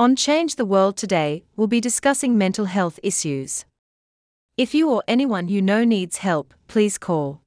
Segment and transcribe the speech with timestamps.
[0.00, 3.66] On Change the World today, we'll be discussing mental health issues.
[4.56, 7.42] If you or anyone you know needs help, please call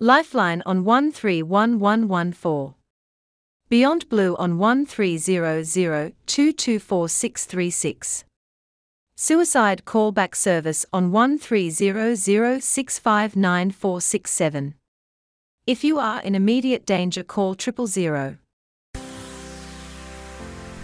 [0.00, 2.74] Lifeline on 131114.
[3.68, 7.08] Beyond Blue on 1300 224
[9.14, 14.74] Suicide Callback Service on 1300 659
[15.66, 18.38] If you are in immediate danger, call triple zero.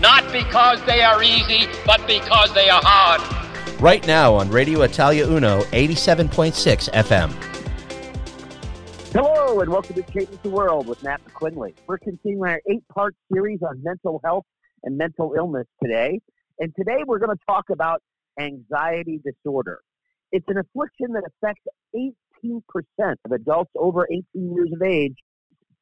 [0.00, 3.20] Not because they are easy, but because they are hard.
[3.82, 7.30] Right now on Radio Italia Uno, 87.6 FM.
[9.12, 11.74] Hello, and welcome to Change the World with Matt McQuinley.
[11.86, 14.46] We're continuing our eight part series on mental health
[14.84, 16.18] and mental illness today.
[16.58, 18.00] And today we're going to talk about
[18.38, 19.80] anxiety disorder.
[20.32, 25.16] It's an affliction that affects 18% of adults over 18 years of age.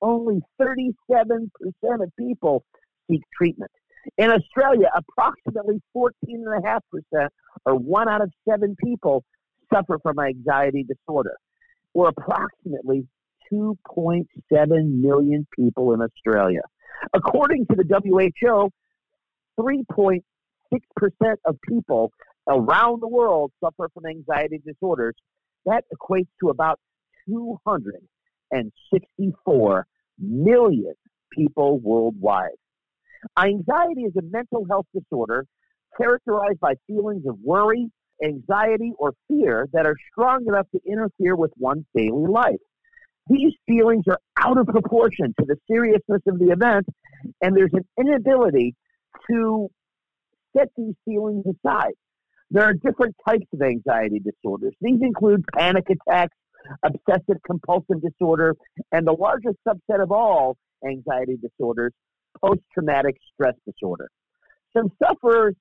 [0.03, 1.51] Only 37%
[1.85, 2.65] of people
[3.09, 3.71] seek treatment.
[4.17, 7.29] In Australia, approximately 14.5%,
[7.67, 9.25] or one out of seven people,
[9.73, 11.37] suffer from anxiety disorder,
[11.95, 13.07] or approximately
[13.53, 16.63] 2.7 million people in Australia.
[17.15, 18.71] According to the WHO,
[19.59, 20.23] 3.6%
[21.45, 22.11] of people
[22.49, 25.15] around the world suffer from anxiety disorders.
[25.67, 26.81] That equates to about
[27.29, 29.87] 264
[30.19, 30.95] million
[31.33, 32.57] people worldwide.
[33.39, 35.47] Anxiety is a mental health disorder
[35.97, 37.91] characterized by feelings of worry,
[38.23, 42.61] anxiety, or fear that are strong enough to interfere with one's daily life.
[43.29, 46.87] These feelings are out of proportion to the seriousness of the event,
[47.43, 48.75] and there's an inability
[49.31, 49.69] to
[50.57, 51.93] set these feelings aside.
[52.51, 54.75] There are different types of anxiety disorders.
[54.81, 56.37] These include panic attacks,
[56.83, 58.57] obsessive compulsive disorder,
[58.93, 60.57] and the largest subset of all
[60.87, 61.93] anxiety disorders,
[62.43, 64.09] post traumatic stress disorder.
[64.77, 65.55] Some sufferers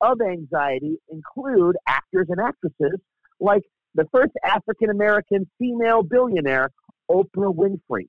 [0.00, 2.98] of anxiety include actors and actresses
[3.40, 3.62] like
[3.94, 6.70] the first African American female billionaire,
[7.10, 8.08] Oprah Winfrey,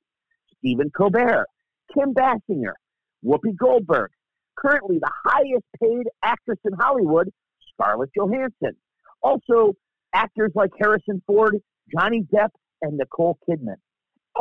[0.57, 1.45] Stephen Colbert,
[1.93, 2.73] Kim Basinger,
[3.23, 4.11] Whoopi Goldberg,
[4.55, 7.29] currently the highest paid actress in Hollywood,
[7.73, 8.75] Scarlett Johansson.
[9.21, 9.73] Also,
[10.13, 11.57] actors like Harrison Ford,
[11.95, 12.49] Johnny Depp,
[12.81, 13.75] and Nicole Kidman.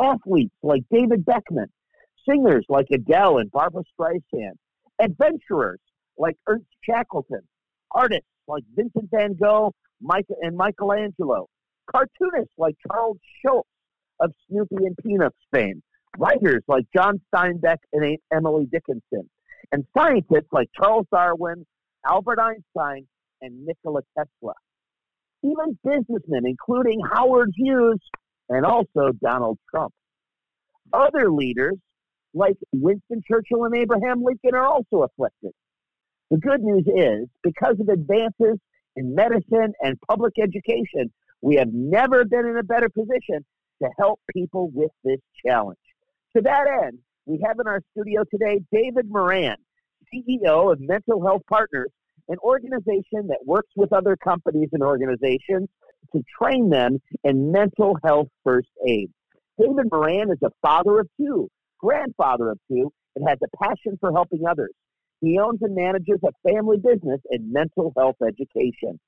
[0.01, 1.67] Athletes like David Beckham,
[2.27, 4.55] singers like Adele and Barbra Streisand,
[4.99, 5.79] adventurers
[6.17, 7.41] like Ernest Shackleton,
[7.91, 11.47] artists like Vincent van Gogh Micah, and Michelangelo,
[11.89, 13.67] cartoonists like Charles Schulz
[14.19, 15.81] of Snoopy and Peanuts fame,
[16.17, 19.29] writers like John Steinbeck and Emily Dickinson,
[19.71, 21.65] and scientists like Charles Darwin,
[22.05, 23.07] Albert Einstein,
[23.41, 24.53] and Nikola Tesla.
[25.43, 27.99] Even businessmen, including Howard Hughes
[28.49, 29.93] and also Donald Trump.
[30.93, 31.75] Other leaders
[32.35, 35.51] like Winston Churchill and Abraham Lincoln are also afflicted.
[36.29, 38.59] The good news is, because of advances
[38.95, 43.45] in medicine and public education, we have never been in a better position
[43.81, 45.77] to help people with this challenge.
[46.35, 49.55] To that end, we have in our studio today David Moran,
[50.13, 51.89] CEO of Mental Health Partners,
[52.27, 55.69] an organization that works with other companies and organizations
[56.13, 59.09] to train them in mental health first aid.
[59.59, 61.49] David Moran is a father of two
[61.79, 64.71] grandfather of two and has a passion for helping others.
[65.21, 68.99] He owns and manages a family business in mental health education.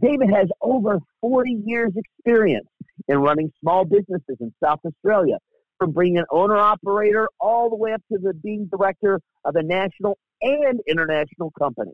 [0.00, 2.68] David has over 40 years experience
[3.08, 5.38] in running small businesses in South Australia,
[5.78, 9.62] from being an owner operator all the way up to the being director of a
[9.62, 11.92] national and international company.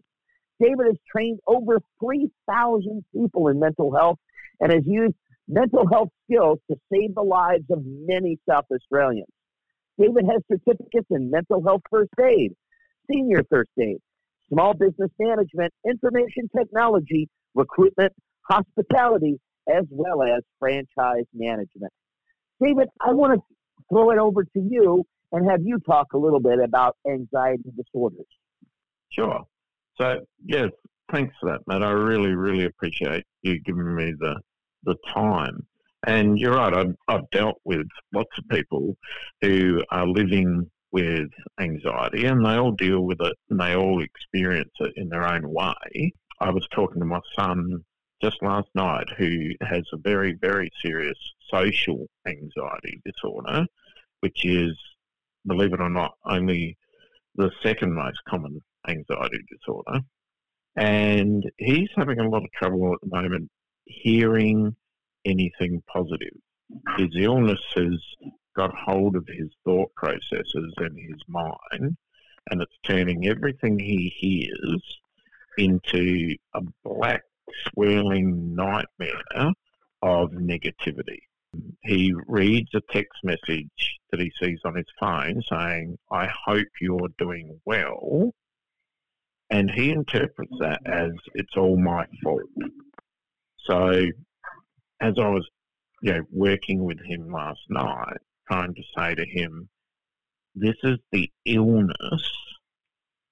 [0.61, 4.19] David has trained over 3,000 people in mental health
[4.61, 5.15] and has used
[5.49, 9.29] mental health skills to save the lives of many South Australians.
[9.99, 12.53] David has certificates in mental health first aid,
[13.11, 13.97] senior first aid,
[14.49, 18.13] small business management, information technology, recruitment,
[18.43, 21.93] hospitality, as well as franchise management.
[22.63, 23.41] David, I want to
[23.91, 28.27] throw it over to you and have you talk a little bit about anxiety disorders.
[29.11, 29.45] Sure.
[29.99, 30.71] So, yes,
[31.11, 31.83] thanks for that, Matt.
[31.83, 34.41] I really, really appreciate you giving me the,
[34.85, 35.67] the time.
[36.07, 38.97] And you're right, I've, I've dealt with lots of people
[39.41, 44.71] who are living with anxiety and they all deal with it and they all experience
[44.79, 46.13] it in their own way.
[46.41, 47.85] I was talking to my son
[48.23, 51.19] just last night who has a very, very serious
[51.53, 53.67] social anxiety disorder,
[54.21, 54.79] which is,
[55.45, 56.79] believe it or not, only
[57.35, 60.01] the second most common anxiety disorder.
[60.77, 63.51] And he's having a lot of trouble at the moment
[63.87, 64.77] hearing
[65.27, 66.37] anything positive.
[66.97, 68.01] His illness has
[68.57, 71.97] got hold of his thought processes and his mind,
[72.51, 74.83] and it's turning everything he hears
[75.59, 77.23] into a black,
[77.69, 79.53] swirling nightmare
[80.03, 81.21] of negativity.
[81.83, 87.09] He reads a text message that he sees on his phone saying, I hope you're
[87.19, 88.33] doing well.
[89.51, 92.43] And he interprets that as it's all my fault.
[93.59, 94.07] So,
[95.01, 95.49] as I was
[96.03, 99.69] you know, working with him last night, trying to say to him,
[100.55, 102.23] this is the illness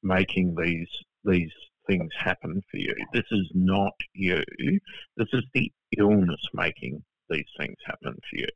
[0.03, 0.89] making these
[1.25, 1.53] these
[1.87, 2.95] things happen for you.
[3.13, 4.43] This is not you.
[5.17, 8.49] This is the illness making these things happen for you.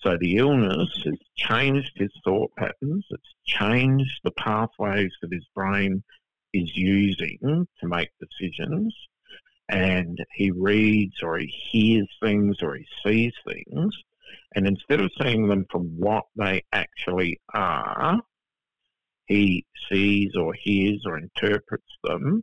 [0.00, 3.04] So the illness has changed his thought patterns.
[3.10, 6.04] It's changed the pathways that his brain
[6.52, 8.94] is using to make decisions.
[9.68, 13.94] And he reads or he hears things or he sees things
[14.54, 18.20] and instead of seeing them for what they actually are,
[19.26, 22.42] he sees or hears or interprets them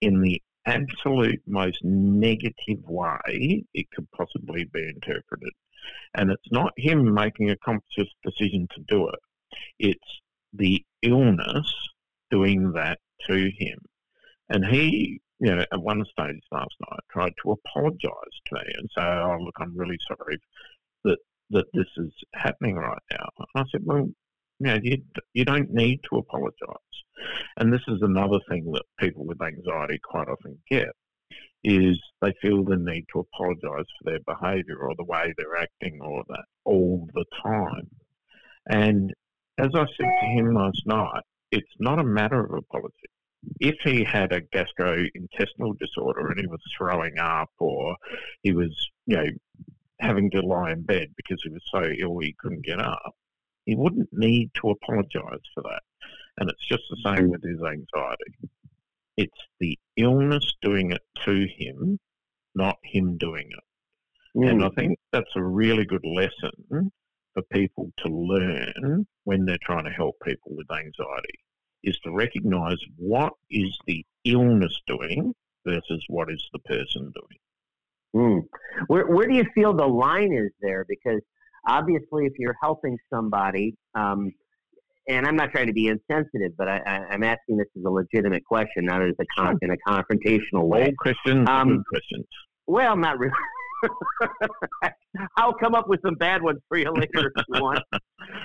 [0.00, 5.52] in the absolute most negative way it could possibly be interpreted.
[6.14, 9.20] And it's not him making a conscious decision to do it,
[9.78, 10.20] it's
[10.52, 11.72] the illness
[12.30, 12.98] doing that
[13.28, 13.78] to him.
[14.48, 18.90] And he, you know, at one stage last night tried to apologise to me and
[18.96, 20.38] say, Oh, look, I'm really sorry
[21.04, 21.18] that
[21.50, 23.28] that this is happening right now.
[23.38, 24.08] And I said, well,
[24.58, 24.98] you know, you,
[25.34, 26.56] you don't need to apologise.
[27.56, 30.88] And this is another thing that people with anxiety quite often get,
[31.64, 35.98] is they feel the need to apologise for their behaviour or the way they're acting
[36.00, 37.88] or that all the time.
[38.68, 39.12] And
[39.58, 41.22] as I said to him last night,
[41.52, 42.92] it's not a matter of apology.
[43.60, 47.96] If he had a gastrointestinal disorder and he was throwing up or
[48.42, 48.74] he was,
[49.06, 49.26] you know,
[50.00, 53.14] having to lie in bed because he was so ill he couldn't get up,
[53.64, 55.82] he wouldn't need to apologise for that.
[56.38, 58.34] And it's just the same with his anxiety.
[59.16, 61.98] It's the illness doing it to him,
[62.54, 64.38] not him doing it.
[64.38, 64.50] Mm.
[64.50, 66.90] And I think that's a really good lesson
[67.32, 71.38] for people to learn when they're trying to help people with anxiety
[71.86, 75.32] is to recognize what is the illness doing
[75.64, 77.38] versus what is the person doing.
[78.14, 78.42] Mm.
[78.88, 80.84] Where where do you feel the line is there?
[80.88, 81.20] Because
[81.66, 84.32] obviously, if you're helping somebody, um,
[85.08, 86.80] and I'm not trying to be insensitive, but I,
[87.10, 90.86] am asking this as a legitimate question, not as a con- in a confrontational way.
[90.86, 92.26] All Christians, um, Christians.
[92.66, 93.34] Well, not really.
[95.36, 97.80] I'll come up with some bad ones for you later if you want.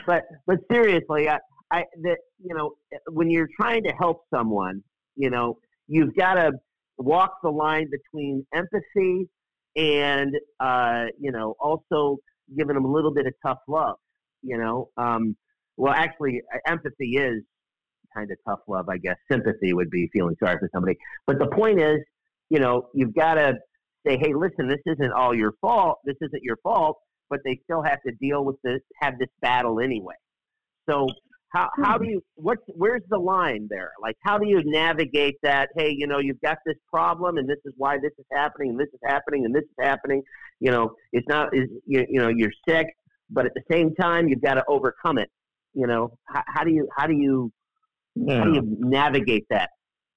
[0.05, 1.39] But but seriously, I,
[1.71, 2.71] I that you know
[3.09, 4.83] when you're trying to help someone,
[5.15, 5.57] you know
[5.87, 6.51] you've got to
[6.97, 9.29] walk the line between empathy
[9.75, 12.17] and uh, you know also
[12.57, 13.95] giving them a little bit of tough love.
[14.43, 15.35] You know, um,
[15.77, 17.43] well, actually, empathy is
[18.15, 19.15] kind of tough love, I guess.
[19.31, 20.97] Sympathy would be feeling sorry for somebody.
[21.27, 21.99] But the point is,
[22.49, 23.53] you know, you've got to
[24.05, 25.99] say, hey, listen, this isn't all your fault.
[26.05, 26.97] This isn't your fault,
[27.29, 30.15] but they still have to deal with this, have this battle anyway.
[30.89, 31.07] So
[31.51, 32.11] how how do hmm.
[32.11, 33.91] you what's where's the line there?
[34.01, 35.69] Like how do you navigate that?
[35.75, 38.79] Hey, you know, you've got this problem, and this is why this is happening, and
[38.79, 40.23] this is happening, and this is happening.
[40.59, 42.87] You know, it's not is you, you know you're sick,
[43.29, 45.29] but at the same time you've got to overcome it.
[45.73, 47.51] You know, how, how do you how do you
[48.15, 48.39] yeah.
[48.39, 49.69] how do you navigate that?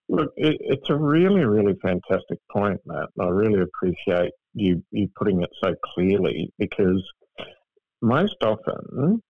[0.08, 3.08] Look, it, it's a really really fantastic point, Matt.
[3.20, 7.02] I really appreciate you you putting it so clearly because
[8.02, 9.20] most often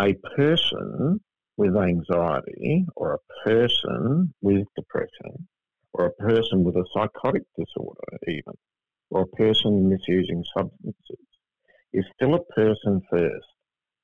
[0.00, 1.20] a person
[1.56, 5.48] with anxiety or a person with depression
[5.92, 8.52] or a person with a psychotic disorder even
[9.10, 11.26] or a person misusing substances
[11.92, 13.46] is still a person first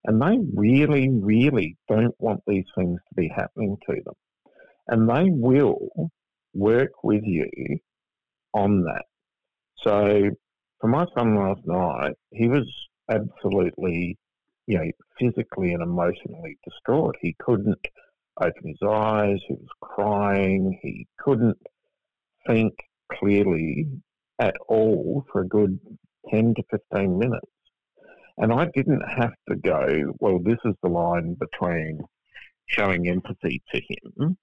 [0.05, 4.15] and they really really don't want these things to be happening to them
[4.89, 6.11] and they will
[6.55, 7.49] work with you
[8.55, 9.05] on that.
[9.79, 10.31] So
[10.81, 12.67] for my son last night he was
[13.11, 14.19] absolutely
[14.67, 17.17] you know, physically and emotionally distraught.
[17.21, 17.87] He couldn't
[18.41, 19.39] open his eyes.
[19.47, 20.79] He was crying.
[20.83, 21.59] He couldn't
[22.47, 22.73] think
[23.13, 23.87] clearly
[24.39, 25.79] at all for a good
[26.31, 27.47] 10 to 15 minutes.
[28.39, 32.01] And I didn't have to go, well, this is the line between
[32.67, 34.39] showing empathy to him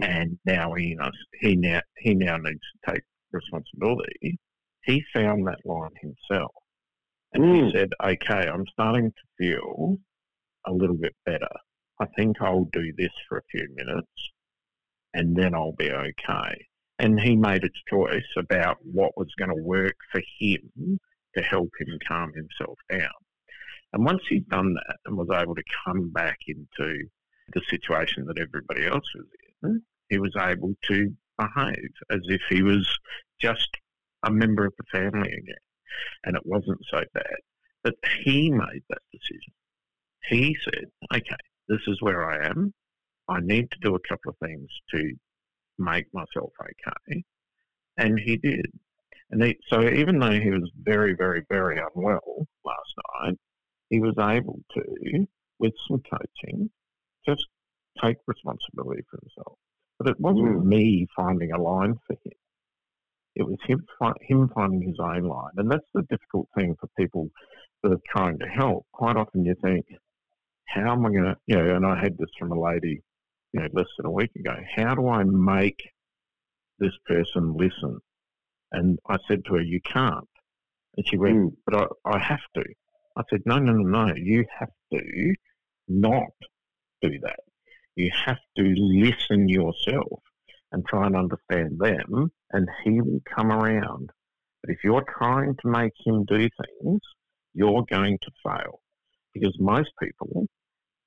[0.00, 4.38] and now he knows he now he now needs to take responsibility.
[4.84, 6.52] He found that line himself.
[7.32, 7.66] And Mm.
[7.66, 9.98] he said, Okay, I'm starting to feel
[10.66, 11.48] a little bit better.
[12.00, 14.30] I think I'll do this for a few minutes
[15.14, 16.66] and then I'll be okay.
[16.98, 20.98] And he made a choice about what was going to work for him
[21.36, 23.10] to help him calm himself down.
[23.92, 27.06] And once he'd done that and was able to come back into
[27.52, 29.26] the situation that everybody else was
[29.62, 32.86] in, he was able to behave as if he was
[33.40, 33.68] just
[34.22, 35.56] a member of the family again.
[36.24, 37.36] And it wasn't so bad.
[37.84, 37.94] But
[38.24, 39.52] he made that decision.
[40.28, 40.84] He said,
[41.14, 41.36] okay,
[41.68, 42.72] this is where I am.
[43.28, 45.12] I need to do a couple of things to
[45.78, 47.24] make myself okay.
[47.96, 48.66] And he did.
[49.30, 52.94] And he, so even though he was very, very, very unwell last
[53.24, 53.38] night,
[53.90, 55.26] he was able to,
[55.58, 56.70] with some coaching,
[57.26, 57.46] just
[58.02, 59.58] take responsibility for himself.
[59.98, 60.64] But it wasn't Mm.
[60.64, 62.32] me finding a line for him.
[63.34, 63.84] It was him,
[64.20, 65.52] him finding his own line.
[65.56, 67.30] And that's the difficult thing for people
[67.82, 68.86] that are trying to help.
[68.92, 69.86] Quite often you think,
[70.66, 73.02] how am I going to, you know, and I had this from a lady,
[73.52, 74.54] you know, less than a week ago.
[74.76, 75.82] How do I make
[76.78, 77.98] this person listen?
[78.72, 80.28] And I said to her, you can't.
[80.96, 81.56] And she went, Mm.
[81.66, 81.74] but
[82.04, 82.64] I, I have to.
[83.16, 84.14] I said, no, no, no, no.
[84.14, 85.34] You have to
[85.88, 86.32] not
[87.02, 87.40] do that.
[87.96, 90.22] You have to listen yourself
[90.72, 94.10] and try and understand them, and he will come around.
[94.62, 97.00] But if you're trying to make him do things,
[97.54, 98.80] you're going to fail.
[99.34, 100.46] Because most people,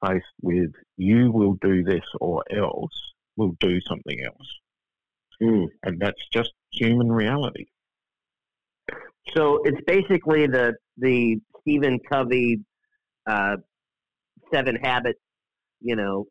[0.05, 4.59] faced with you will do this or else, will do something else.
[5.41, 5.67] Mm.
[5.83, 7.65] And that's just human reality.
[9.35, 12.59] So it's basically the the Stephen Covey
[13.27, 13.57] uh,
[14.53, 15.19] seven habits.
[15.81, 16.27] You know,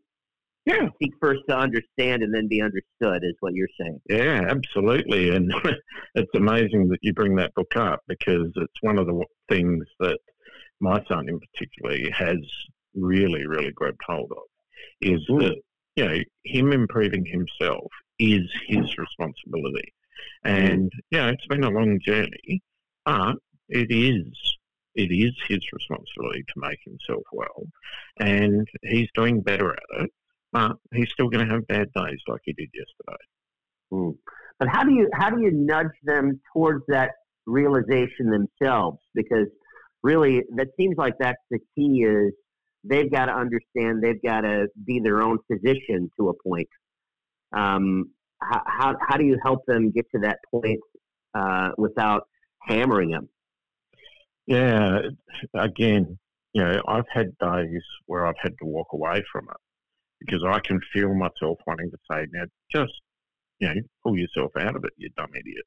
[0.66, 4.00] Yeah, seek first to understand and then be understood is what you're saying.
[4.08, 5.30] yeah, absolutely.
[5.34, 5.52] And
[6.14, 10.18] it's amazing that you bring that book up because it's one of the things that
[10.80, 12.38] my son in particular has
[12.94, 14.44] really, really grabbed hold of
[15.00, 15.40] is Mm.
[15.40, 15.56] that,
[15.96, 19.92] you know, him improving himself is his responsibility.
[20.44, 22.62] And, you know, it's been a long journey,
[23.04, 23.36] but
[23.68, 24.56] it is.
[24.94, 27.64] It is his responsibility to make himself well.
[28.20, 30.10] And he's doing better at it,
[30.54, 33.22] but he's still going to have bad days like he did yesterday.
[33.92, 34.16] Mm.
[34.58, 37.10] But how do you how do you nudge them towards that
[37.44, 38.98] realization themselves?
[39.14, 39.48] Because
[40.02, 42.04] really, that seems like that's the key.
[42.04, 42.32] Is
[42.84, 44.02] they've got to understand.
[44.02, 46.68] They've got to be their own physician to a point.
[47.52, 50.80] Um, how, how how do you help them get to that point
[51.34, 52.28] uh, without
[52.62, 53.28] hammering them?
[54.46, 55.00] Yeah,
[55.54, 56.16] again,
[56.52, 59.56] you know, I've had days where I've had to walk away from it
[60.24, 62.92] because I can feel myself wanting to say, now just,
[63.58, 65.64] you know, pull yourself out of it, you dumb idiot.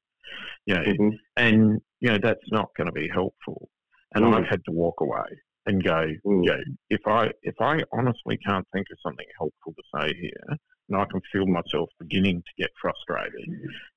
[0.65, 1.19] You know, Mhm.
[1.37, 3.69] and, you know, that's not going to be helpful.
[4.15, 4.33] And Mm.
[4.33, 5.25] I've had to walk away
[5.65, 6.45] and go, Mm.
[6.45, 10.57] you know, if I, if I honestly can't think of something helpful to say here,
[10.89, 13.49] and I can feel myself beginning to get frustrated,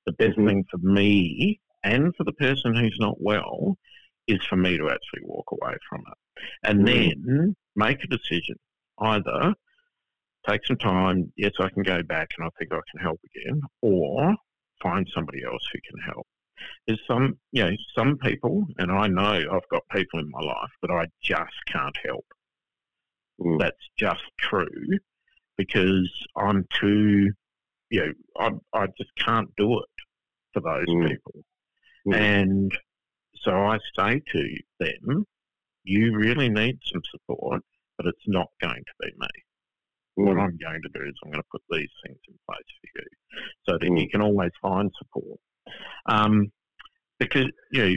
[0.05, 0.47] the best Mhm.
[0.47, 3.77] thing for me and for the person who's not well
[4.27, 6.43] is for me to actually walk away from it.
[6.63, 6.85] And Mhm.
[6.85, 8.57] then make a decision.
[8.99, 9.55] Either
[10.47, 13.61] take some time, yes, I can go back and I think I can help again,
[13.81, 14.35] or
[14.81, 16.27] find somebody else who can help.
[16.87, 20.71] There's some, you know, some people, and I know I've got people in my life
[20.81, 22.25] that I just can't help.
[23.39, 23.59] Mm.
[23.59, 24.97] That's just true
[25.57, 27.31] because I'm too,
[27.89, 28.13] you know,
[28.73, 29.89] I, I just can't do it
[30.53, 31.09] for those Mm.
[31.09, 31.43] people.
[32.07, 32.15] Mm.
[32.15, 32.77] And
[33.35, 35.25] so I say to them,
[35.83, 37.63] you really need some support,
[37.97, 39.27] but it's not going to be me.
[40.15, 40.41] What Mm.
[40.41, 43.07] I'm going to do is I'm going to put these things in place for you
[43.65, 44.01] so that Mm.
[44.01, 45.39] you can always find support.
[46.05, 46.51] Um,
[47.19, 47.95] because, you know,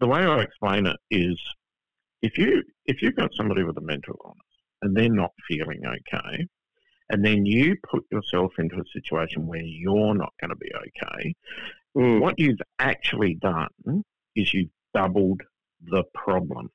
[0.00, 1.40] the way I explain it is
[2.22, 4.46] if you if you've got somebody with a mental illness
[4.82, 6.46] and they're not feeling okay,
[7.10, 11.34] and then you put yourself into a situation where you're not going to be okay,
[11.96, 12.20] Mm.
[12.20, 13.70] what you've actually done
[14.36, 15.40] is you've doubled
[15.90, 16.70] the problem.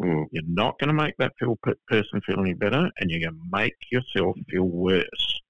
[0.00, 0.26] Mm.
[0.30, 3.56] You're not going to make that feel, person feel any better, and you're going to
[3.56, 5.40] make yourself feel worse.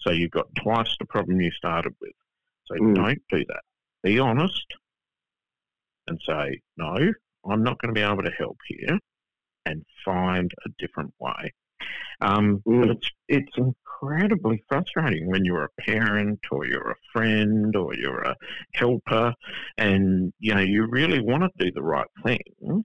[0.00, 2.12] So you've got twice the problem you started with.
[2.66, 2.94] So Mm.
[2.94, 3.62] don't do that.
[4.02, 4.66] Be honest
[6.08, 6.96] and say, no,
[7.48, 8.98] I'm not going to be able to help here,
[9.66, 11.52] and find a different way.
[12.20, 12.80] Um, Mm.
[12.80, 18.22] But it's it's incredibly frustrating when you're a parent or you're a friend or you're
[18.22, 18.36] a
[18.74, 19.32] helper,
[19.78, 22.84] and you know you really want to do the right thing,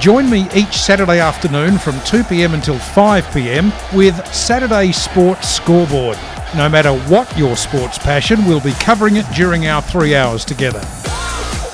[0.00, 6.16] Join me each Saturday afternoon from 2pm until 5pm with Saturday Sports Scoreboard.
[6.56, 10.80] No matter what your sports passion, we'll be covering it during our three hours together.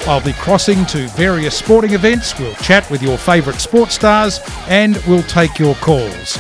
[0.09, 4.97] I'll be crossing to various sporting events, we'll chat with your favourite sports stars, and
[5.07, 6.37] we'll take your calls.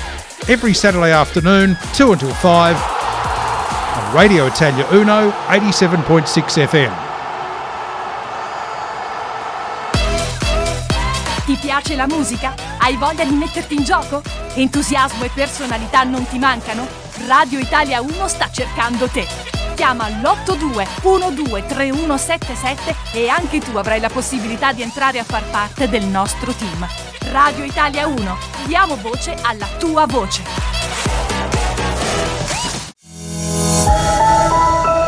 [0.48, 2.76] Every Saturday afternoon, 2 until 5,
[3.96, 7.05] on Radio Italia Uno, 87.6 FM.
[11.76, 12.54] Piace la musica?
[12.78, 14.22] Hai voglia di metterti in gioco?
[14.54, 16.86] Entusiasmo e personalità non ti mancano?
[17.26, 19.26] Radio Italia 1 sta cercando te.
[19.74, 26.06] Chiama l'82 123177 e anche tu avrai la possibilità di entrare a far parte del
[26.06, 26.86] nostro team.
[27.30, 30.42] Radio Italia 1, diamo voce alla tua voce.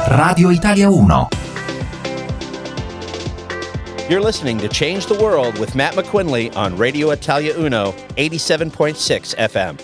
[0.08, 1.37] Radio Italia 1.
[4.08, 9.78] You're listening to Change the World with Matt McQuinley on Radio Italia Uno, 87.6 FM.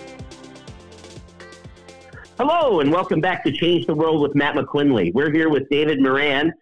[2.38, 5.12] Hello, and welcome back to Change the World with Matt McQuinley.
[5.12, 6.54] We're here with David Moran,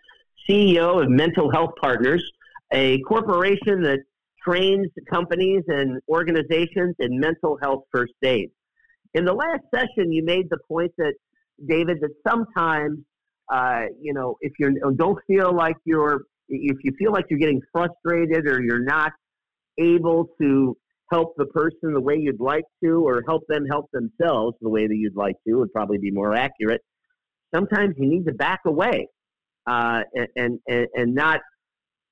[0.50, 2.28] CEO of Mental Health Partners,
[2.72, 4.00] a corporation that
[4.44, 8.50] trains companies and organizations in mental health first aid.
[9.14, 11.14] In the last session, you made the point that,
[11.68, 12.98] David, that sometimes,
[13.52, 16.22] uh, you know, if you don't feel like you're,
[16.52, 19.12] if you feel like you're getting frustrated or you're not
[19.78, 20.76] able to
[21.10, 24.86] help the person the way you'd like to, or help them help themselves the way
[24.86, 26.80] that you'd like to, would probably be more accurate.
[27.54, 29.08] Sometimes you need to back away
[29.66, 30.02] uh,
[30.36, 31.40] and, and and not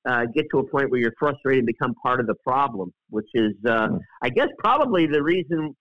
[0.09, 3.29] uh, get to a point where you're frustrated and become part of the problem, which
[3.35, 3.89] is, uh,
[4.23, 5.75] I guess, probably the reason.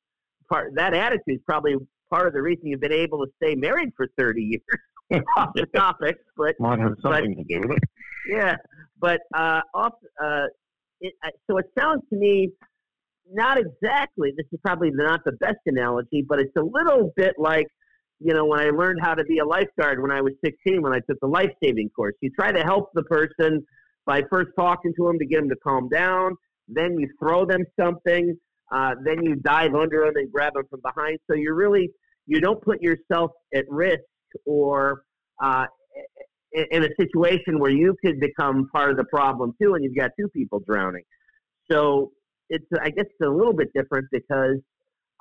[0.50, 1.76] Part that attitude is probably
[2.10, 4.62] part of the reason you've been able to stay married for 30 years.
[5.38, 7.90] off the topic, but Might have something to do with it.
[8.28, 8.56] Yeah,
[9.00, 9.94] but uh, off.
[10.22, 10.46] Uh,
[11.02, 11.14] it,
[11.50, 12.52] so it sounds to me
[13.32, 14.32] not exactly.
[14.36, 17.68] This is probably not the best analogy, but it's a little bit like
[18.20, 20.94] you know when I learned how to be a lifeguard when I was 16 when
[20.94, 22.16] I took the life saving course.
[22.22, 23.66] You try to help the person
[24.06, 26.36] by first talking to them to get them to calm down.
[26.68, 28.36] Then you throw them something.
[28.72, 31.20] Uh, then you dive under them and grab them from behind.
[31.30, 31.90] So you really
[32.26, 34.02] you don't put yourself at risk
[34.46, 35.04] or
[35.44, 35.66] uh,
[36.54, 39.96] in, in a situation where you could become part of the problem too, and you've
[39.96, 41.04] got two people drowning.
[41.72, 42.12] So
[42.50, 44.58] it's I guess it's a little bit different because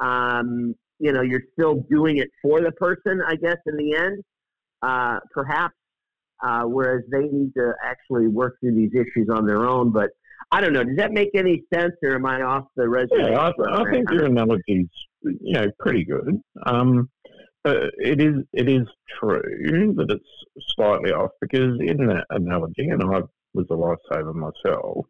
[0.00, 3.20] um, you know you're still doing it for the person.
[3.26, 4.24] I guess in the end,
[4.82, 5.74] uh, perhaps,
[6.42, 9.90] uh, whereas they need to actually work through these issues on their own.
[9.90, 10.10] But
[10.50, 10.84] I don't know.
[10.84, 13.32] Does that make any sense, or am I off the reservation?
[13.32, 14.88] Yeah, I, I think your analogy's
[15.22, 16.40] you know pretty good.
[16.64, 17.10] Um,
[17.64, 18.86] but it is it is
[19.18, 23.22] true that it's slightly off because in that analogy, and I
[23.54, 25.06] was a lifesaver myself.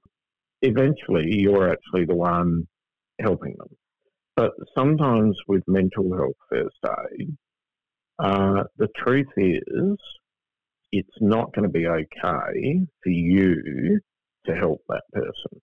[0.62, 2.66] Eventually, you're actually the one
[3.20, 3.68] helping them.
[4.36, 6.76] But sometimes with mental health first
[7.20, 7.36] aid,
[8.18, 9.96] uh, the truth is
[10.92, 14.00] it's not going to be okay for you
[14.46, 15.60] to help that person.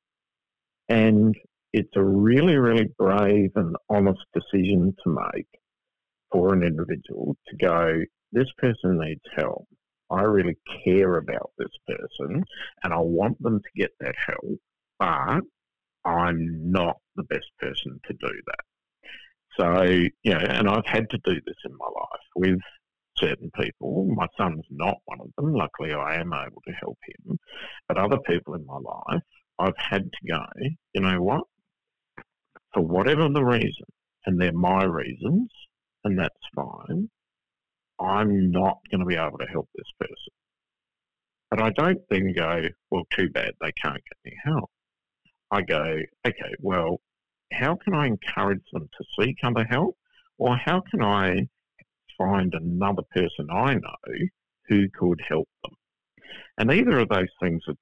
[0.88, 1.36] And
[1.74, 5.48] it's a really, really brave and honest decision to make
[6.31, 9.67] for an individual to go, this person needs help.
[10.09, 12.43] I really care about this person
[12.83, 14.59] and I want them to get that help,
[14.99, 15.41] but
[16.09, 18.65] I'm not the best person to do that.
[19.59, 19.81] So,
[20.23, 22.59] you know, and I've had to do this in my life with
[23.17, 24.07] certain people.
[24.13, 25.53] My son's not one of them.
[25.53, 27.38] Luckily, I am able to help him.
[27.88, 29.21] But other people in my life,
[29.57, 30.39] I've had to go,
[30.93, 31.43] you know what?
[32.73, 33.85] For whatever the reason,
[34.25, 35.49] and they're my reasons,
[36.05, 37.09] and that's fine,
[37.99, 40.33] I'm not going to be able to help this person.
[41.49, 44.69] But I don't then go, well, too bad, they can't get any help.
[45.51, 47.01] I go, okay, well,
[47.51, 49.97] how can I encourage them to seek other help?
[50.37, 51.47] Or how can I
[52.17, 54.27] find another person I know
[54.67, 55.73] who could help them?
[56.57, 57.75] And either of those things are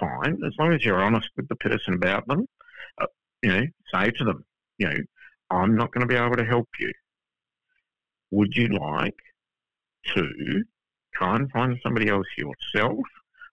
[0.00, 2.46] fine as long as you're honest with the person about them.
[3.00, 3.06] Uh,
[3.42, 4.44] you know, say to them,
[4.78, 4.98] you know,
[5.50, 6.92] I'm not going to be able to help you.
[8.30, 9.18] Would you like
[10.14, 10.64] to
[11.14, 12.98] try and find somebody else yourself,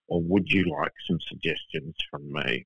[0.07, 2.65] or would you like some suggestions from me?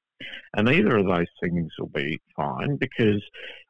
[0.56, 3.24] And either of those things will be fine because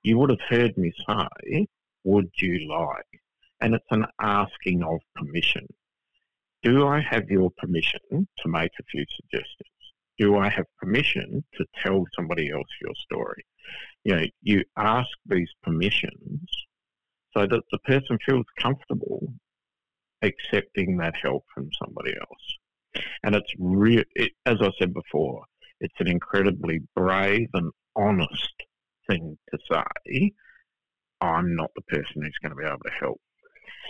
[0.04, 1.68] you would have heard me say,
[2.06, 3.22] Would you like?
[3.62, 5.68] And it's an asking of permission.
[6.64, 9.70] Do I have your permission to make a few suggestions?
[10.18, 13.46] Do I have permission to tell somebody else your story?
[14.04, 16.50] You know, you ask these permissions
[17.36, 19.34] so that the person feels comfortable
[20.22, 23.06] accepting that help from somebody else.
[23.24, 25.44] And it's real, it, as I said before,
[25.80, 28.54] it's an incredibly brave and honest
[29.10, 30.32] thing to say.
[31.22, 33.20] I'm not the person who's going to be able to help.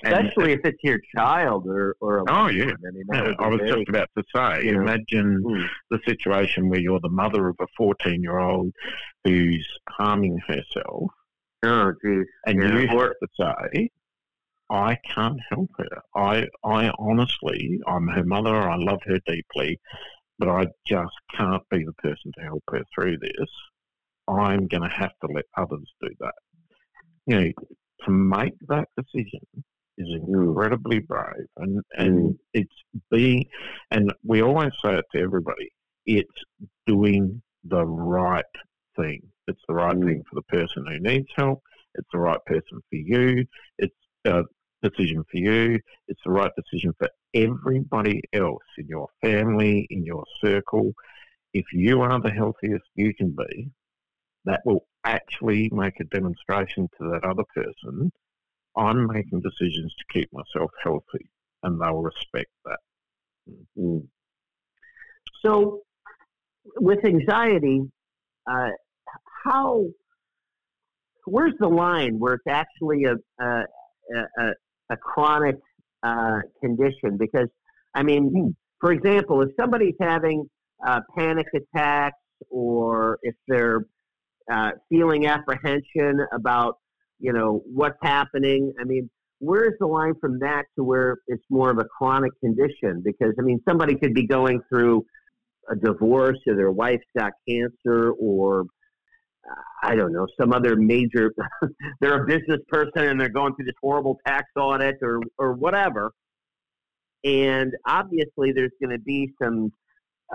[0.04, 3.60] Especially and, if it's your child or, or a oh yeah, I, mean, I was
[3.60, 4.66] very, just about to say.
[4.66, 5.68] You know, imagine mm.
[5.92, 8.72] the situation where you're the mother of a 14 year old
[9.26, 11.12] who's harming herself.
[11.64, 12.26] Oh, geez.
[12.46, 12.80] And yeah.
[12.80, 13.90] you have to say,
[14.70, 16.02] I can't help her.
[16.16, 18.56] I, I honestly, I'm her mother.
[18.56, 19.80] I love her deeply,
[20.38, 23.50] but I just can't be the person to help her through this.
[24.28, 26.34] I'm going to have to let others do that.
[27.26, 27.52] You know,
[28.06, 29.42] to make that decision
[29.98, 32.38] is incredibly brave, and and mm.
[32.54, 32.74] it's
[33.12, 33.46] being,
[33.92, 35.70] and we always say it to everybody.
[36.06, 36.30] It's
[36.88, 38.46] doing the right
[39.00, 39.22] thing.
[39.48, 40.06] It's the right mm.
[40.06, 41.62] thing for the person who needs help.
[41.96, 43.46] It's the right person for you.
[43.78, 44.44] It's a
[44.84, 45.80] decision for you.
[46.08, 50.94] It's the right decision for everybody else in your family, in your circle.
[51.54, 53.70] If you are the healthiest you can be,
[54.46, 58.12] that will actually make a demonstration to that other person
[58.80, 61.30] I'm making decisions to keep myself healthy,
[61.64, 62.80] and they'll respect that.
[63.50, 64.00] Mm-hmm.
[65.42, 65.82] So,
[66.78, 67.82] with anxiety,
[68.50, 68.70] uh,
[69.44, 69.86] how
[71.26, 73.64] where's the line where it's actually a a,
[74.16, 74.52] a,
[74.92, 75.56] a chronic
[76.04, 77.48] uh, condition because,
[77.94, 80.46] I mean, for example, if somebody's having
[80.86, 82.16] uh, panic attacks
[82.50, 83.86] or if they're
[84.52, 86.78] uh, feeling apprehension about,
[87.20, 91.70] you know, what's happening, I mean, where's the line from that to where it's more
[91.70, 93.02] of a chronic condition?
[93.04, 95.06] Because, I mean, somebody could be going through
[95.70, 98.66] a divorce or their wife's got cancer or
[99.84, 101.34] I don't know, some other major,
[102.02, 106.12] they're a business person and they're going through this horrible tax audit or, or whatever.
[107.24, 109.72] And obviously, there's going to be some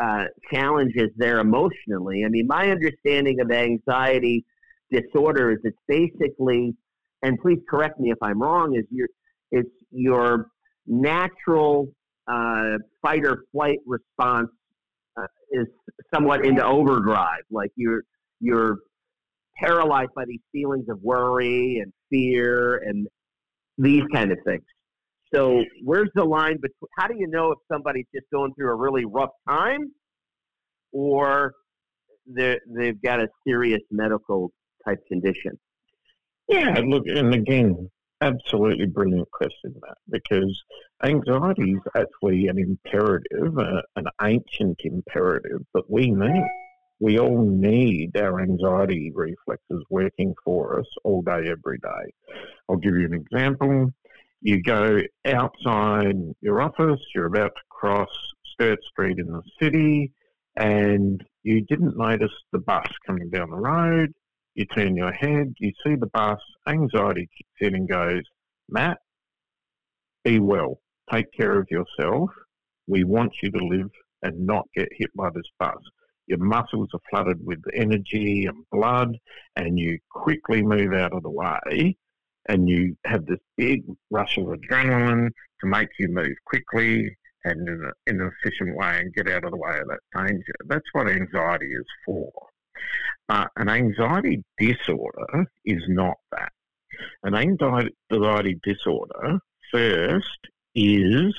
[0.01, 2.25] uh, challenges there emotionally.
[2.25, 4.45] I mean, my understanding of anxiety
[4.91, 6.75] disorder is it's basically,
[7.23, 9.09] and please correct me if I'm wrong, is your,
[9.51, 10.49] it's your
[10.87, 11.89] natural
[12.31, 14.51] uh, fight or flight response
[15.17, 15.67] uh, is
[16.13, 17.43] somewhat into overdrive.
[17.51, 18.03] Like you're,
[18.41, 18.79] you're
[19.57, 23.07] paralyzed by these feelings of worry and fear and
[23.79, 24.65] these kind of things.
[25.35, 26.89] So, where's the line between?
[26.97, 29.91] How do you know if somebody's just going through a really rough time,
[30.93, 31.55] or
[32.27, 34.53] they've got a serious medical
[34.87, 35.59] type condition?
[36.49, 37.91] Yeah, look, and again,
[38.21, 40.63] absolutely brilliant question that because
[41.03, 46.45] anxiety is actually an imperative, uh, an ancient imperative that we need
[47.05, 52.15] we all need our anxiety reflexes working for us all day, every day.
[52.67, 53.93] I'll give you an example.
[54.41, 58.09] You go outside your office, you're about to cross
[58.47, 60.13] Sturt Street in the city,
[60.57, 64.15] and you didn't notice the bus coming down the road.
[64.55, 68.23] You turn your head, you see the bus, anxiety kicks in and goes,
[68.71, 68.97] Matt,
[70.25, 70.81] be well,
[71.13, 72.31] take care of yourself,
[72.87, 73.91] We want you to live
[74.23, 75.77] and not get hit by this bus.
[76.27, 79.17] Your muscles are flooded with energy and blood,
[79.57, 81.97] and you quickly move out of the way,
[82.49, 87.85] and you have this big rush of adrenaline to make you move quickly and in,
[87.85, 90.55] a, in an efficient way and get out of the way of that danger.
[90.67, 92.33] That's what anxiety is for.
[93.29, 96.53] Uh, an anxiety disorder is not that.
[97.23, 99.39] An anxiety disorder,
[99.71, 100.39] first,
[100.75, 101.35] is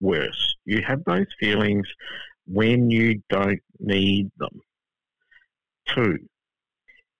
[0.00, 0.56] worse.
[0.64, 1.86] You have those feelings
[2.50, 4.60] when you don't need them.
[5.86, 6.18] Two,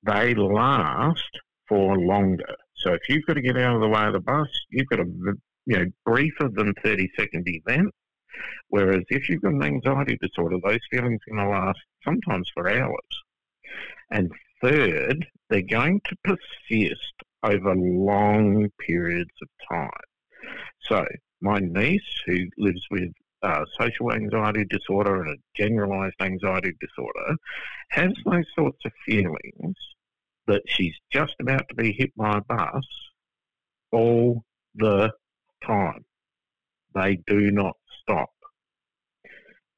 [0.03, 1.31] they last
[1.69, 2.55] for longer.
[2.75, 5.01] So if you've got to get out of the way of the bus, you've got
[5.01, 5.07] a
[5.67, 7.93] you know briefer than thirty second event.
[8.69, 12.71] Whereas if you've got an anxiety disorder, those feelings are going to last sometimes for
[12.71, 13.23] hours.
[14.11, 14.31] And
[14.63, 19.91] third, they're going to persist over long periods of time.
[20.83, 21.05] So
[21.41, 23.13] my niece, who lives with
[23.43, 27.37] uh, social anxiety disorder and a generalized anxiety disorder,
[27.91, 29.77] has those sorts of feelings
[30.47, 32.85] that she's just about to be hit by a bus
[33.93, 34.43] all
[34.75, 35.11] the
[35.65, 36.05] time.
[36.95, 38.31] They do not stop.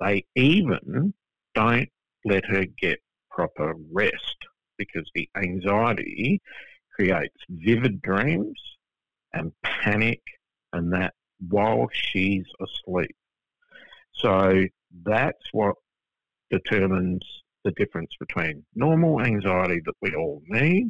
[0.00, 1.12] They even
[1.54, 1.88] don't
[2.24, 4.36] let her get proper rest
[4.78, 6.40] because the anxiety
[6.94, 8.60] creates vivid dreams
[9.32, 10.20] and panic
[10.72, 11.14] and that
[11.48, 13.14] while she's asleep.
[14.20, 14.66] So
[15.04, 15.74] that's what
[16.50, 17.22] determines
[17.64, 20.88] the difference between normal anxiety that we all need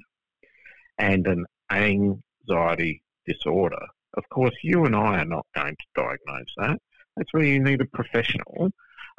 [0.98, 3.84] and an anxiety disorder.
[4.14, 6.80] Of course, you and I are not going to diagnose that.
[7.16, 8.70] That's where you need a professional,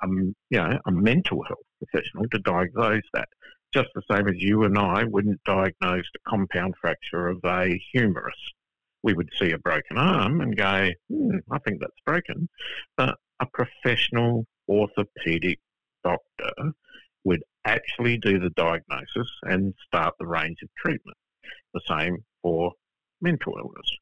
[0.04, 3.30] um, you know, a mental health professional to diagnose that.
[3.74, 8.36] Just the same as you and I wouldn't diagnose the compound fracture of a humerus
[9.04, 12.48] we would see a broken arm and go, hmm, I think that's broken.
[12.98, 15.60] But a professional orthopedic
[16.04, 16.74] doctor
[17.24, 21.18] would actually do the diagnosis and start the range of treatment.
[21.74, 22.72] The same for
[23.22, 23.98] mental illness.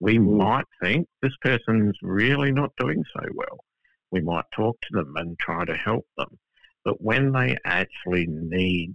[0.00, 0.36] We mm.
[0.36, 3.64] might think this person's really not doing so well.
[4.10, 6.38] We might talk to them and try to help them.
[6.84, 8.94] But when they actually need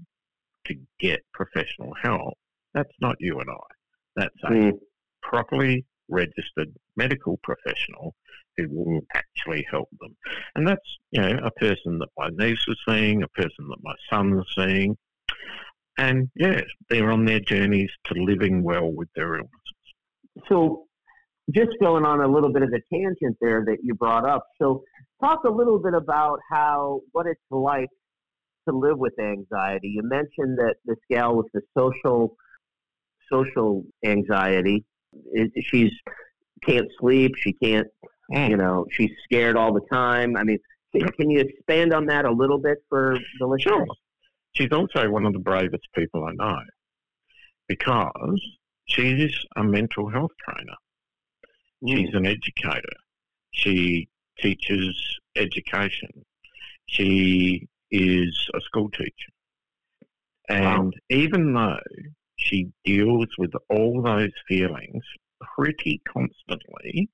[0.65, 2.37] to get professional help,
[2.73, 3.73] that's not you and I.
[4.15, 4.79] That's a mm
[5.21, 8.13] properly registered medical professional
[8.57, 10.15] who will actually help them.
[10.55, 13.95] And that's, you know, a person that my niece is seeing, a person that my
[14.09, 14.97] son is seeing.
[15.97, 19.49] And yeah, they're on their journeys to living well with their illnesses.
[20.49, 20.85] So,
[21.53, 24.45] just going on a little bit of a tangent there that you brought up.
[24.61, 24.83] So,
[25.21, 27.89] talk a little bit about how what it's like
[28.67, 29.93] to live with anxiety.
[29.95, 32.35] You mentioned that the scale with the social
[33.31, 34.85] social anxiety
[35.33, 35.91] it, she's
[36.65, 37.35] can't sleep.
[37.37, 37.87] She can't,
[38.31, 38.49] mm.
[38.49, 40.35] you know, she's scared all the time.
[40.37, 40.59] I mean,
[40.93, 43.73] can, can, you expand on that a little bit for the listeners?
[43.73, 43.85] Sure.
[44.53, 46.59] She's also one of the bravest people I know
[47.67, 48.41] because
[48.85, 50.75] she's a mental health trainer.
[51.83, 51.95] Mm.
[51.95, 52.95] She's an educator.
[53.51, 54.07] She
[54.39, 54.95] teaches
[55.35, 56.09] education.
[56.87, 59.31] She is a school teacher.
[60.47, 60.91] And wow.
[61.09, 61.79] even though
[62.45, 65.03] she deals with all those feelings
[65.55, 67.09] pretty constantly.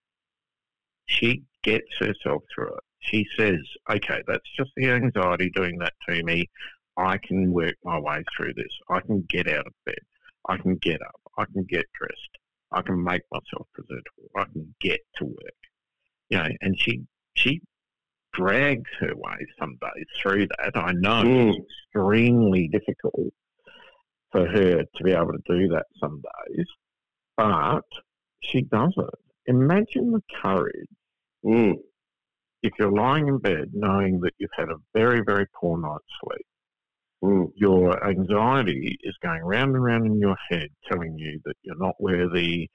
[1.06, 2.84] She gets herself through it.
[3.00, 6.50] She says, okay, that's just the anxiety doing that to me.
[6.98, 8.74] I can work my way through this.
[8.90, 9.96] I can get out of bed.
[10.50, 11.20] I can get up.
[11.38, 12.38] I can get dressed.
[12.74, 14.30] I can make myself presentable.
[14.36, 15.62] I can get to work.
[16.30, 17.02] You know, and she
[17.36, 17.62] she
[18.34, 20.76] drags her way some days through that.
[20.76, 21.50] I know mm.
[21.50, 23.34] it's extremely difficult
[24.32, 26.66] for her to be able to do that some days,
[27.38, 27.86] but
[28.42, 29.20] she does it.
[29.48, 30.88] Imagine the courage
[31.46, 31.74] mm.
[32.64, 36.46] if you're lying in bed knowing that you've had a very, very poor night's sleep.
[37.24, 37.52] Mm.
[37.56, 41.96] Your anxiety is going round and round in your head, telling you that you're not
[42.00, 42.70] worthy,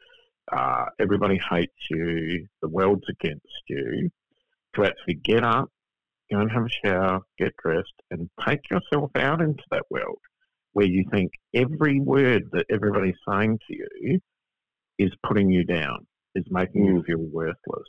[0.53, 4.11] uh, everybody hates you, the world's against you.
[4.75, 5.71] To actually get up,
[6.31, 10.19] go and have a shower, get dressed, and take yourself out into that world
[10.77, 14.21] where you think every word that everybody's saying to you
[14.99, 16.89] is putting you down, is making mm.
[16.89, 17.89] you feel worthless.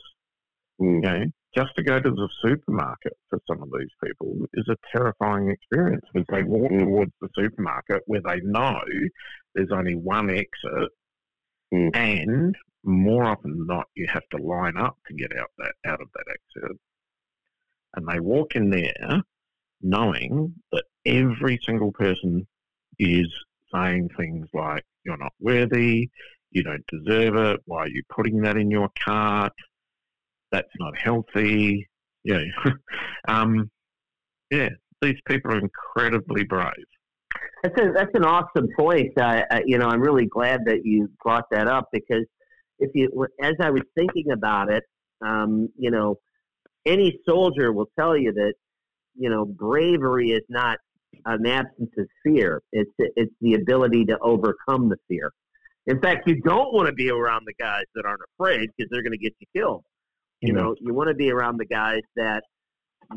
[0.80, 1.04] Mm.
[1.04, 1.30] Okay?
[1.54, 6.06] Just to go to the supermarket for some of these people is a terrifying experience
[6.14, 6.78] because they walk mm.
[6.78, 8.80] towards the supermarket where they know
[9.54, 10.88] there's only one exit
[11.74, 11.94] mm.
[11.94, 16.00] and more often than not you have to line up to get out that out
[16.00, 16.78] of that exit.
[17.96, 19.22] And they walk in there
[19.82, 22.46] knowing that every single person
[22.98, 23.28] is
[23.72, 26.08] saying things like, you're not worthy,
[26.50, 29.52] you don't deserve it, why are you putting that in your cart,
[30.50, 31.88] that's not healthy,
[32.24, 32.42] Yeah.
[33.28, 33.70] um,
[34.50, 34.70] yeah,
[35.02, 36.72] these people are incredibly brave.
[37.62, 39.12] That's a, that's an awesome point.
[39.66, 42.24] You know, I'm really glad that you brought that up because
[42.78, 44.84] if you, as I was thinking about it,
[45.20, 46.18] um, you know,
[46.86, 48.54] any soldier will tell you that,
[49.16, 50.78] you know, bravery is not
[51.24, 52.62] an absence of fear.
[52.72, 55.32] It's it's the ability to overcome the fear.
[55.86, 59.02] In fact, you don't want to be around the guys that aren't afraid because they're
[59.02, 59.84] going to get you killed.
[60.40, 62.44] You know, you want to be around the guys that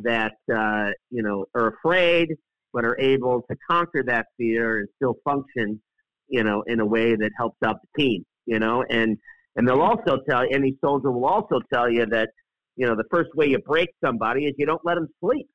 [0.04, 2.30] that uh, you know are afraid
[2.74, 5.82] but are able to conquer that fear and still function,
[6.30, 8.24] you know, in a way that helps out the team.
[8.46, 9.18] You know, and
[9.56, 12.30] and they'll also tell any soldier will also tell you that
[12.76, 15.48] you know the first way you break somebody is you don't let them sleep.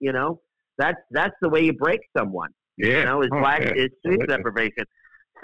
[0.00, 0.40] You know,
[0.78, 2.50] that's that's the way you break someone.
[2.76, 4.26] Yeah, you know, is oh, black yeah, is sleep absolutely.
[4.26, 4.84] deprivation.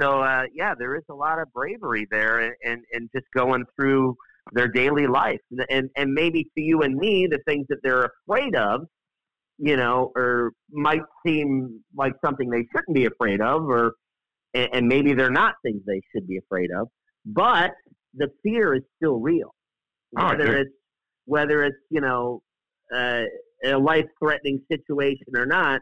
[0.00, 3.64] So uh, yeah, there is a lot of bravery there, and, and and just going
[3.76, 4.16] through
[4.52, 5.40] their daily life,
[5.70, 8.82] and and maybe to you and me, the things that they're afraid of,
[9.58, 13.92] you know, or might seem like something they shouldn't be afraid of, or
[14.54, 16.88] and, and maybe they're not things they should be afraid of,
[17.26, 17.72] but
[18.14, 19.54] the fear is still real,
[20.18, 20.58] Oh, whether yeah.
[20.60, 20.70] it's
[21.24, 22.42] whether it's you know
[22.94, 23.22] uh,
[23.64, 25.80] a life threatening situation or not.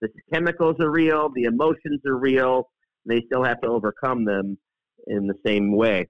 [0.00, 2.68] The chemicals are real, the emotions are real.
[3.06, 4.58] They still have to overcome them
[5.06, 6.08] in the same way.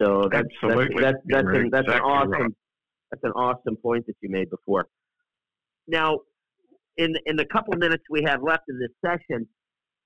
[0.00, 1.02] So that's Absolutely.
[1.02, 2.50] that's that's, that's, an, that's an awesome right.
[3.10, 4.86] that's an awesome point that you made before.
[5.86, 6.18] Now,
[6.96, 9.46] in in the couple of minutes we have left in this session,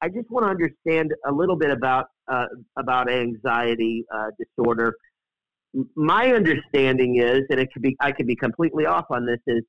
[0.00, 2.46] I just want to understand a little bit about uh,
[2.78, 4.94] about anxiety uh, disorder.
[5.96, 9.62] My understanding is, and it could be I could be completely off on this, is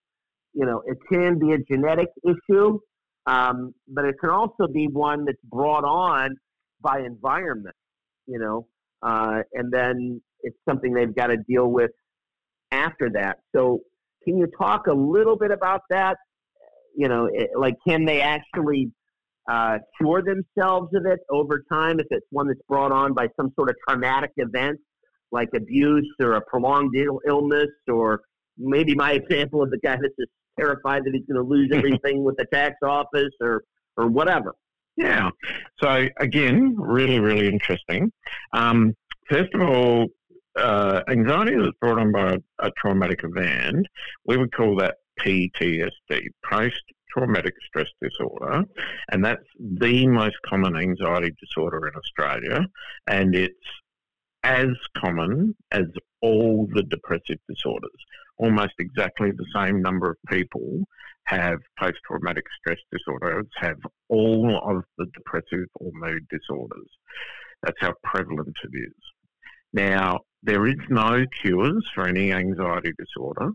[0.54, 2.80] you know it can be a genetic issue,
[3.26, 6.36] um, but it can also be one that's brought on
[6.82, 7.76] by environment.
[8.28, 8.68] You know,
[9.02, 11.92] uh, and then it's something they've got to deal with
[12.72, 13.38] after that.
[13.56, 13.80] So,
[14.24, 16.18] can you talk a little bit about that?
[16.96, 18.92] You know, it, like can they actually
[19.50, 23.52] uh, cure themselves of it over time if it's one that's brought on by some
[23.58, 24.80] sort of traumatic event
[25.34, 28.22] like abuse or a prolonged Ill- illness or
[28.58, 32.24] maybe my example of the guy that's just terrified that he's going to lose everything
[32.24, 33.64] with the tax office or
[33.98, 34.54] or whatever.
[34.96, 35.30] Yeah.
[35.82, 38.12] So again, really, really interesting.
[38.54, 38.96] Um,
[39.30, 40.08] first of all,
[40.56, 43.88] uh, anxiety that's brought on by a, a traumatic event,
[44.26, 48.64] we would call that PTSD, post-traumatic stress disorder,
[49.12, 52.66] and that's the most common anxiety disorder in Australia,
[53.08, 53.56] and it's
[54.44, 55.86] as common as
[56.22, 57.92] all the depressive disorders.
[58.38, 60.84] Almost exactly the same number of people
[61.26, 63.78] have post traumatic stress disorders, have
[64.10, 66.88] all of the depressive or mood disorders.
[67.62, 68.94] That's how prevalent it is.
[69.72, 73.52] Now, there is no cures for any anxiety disorder.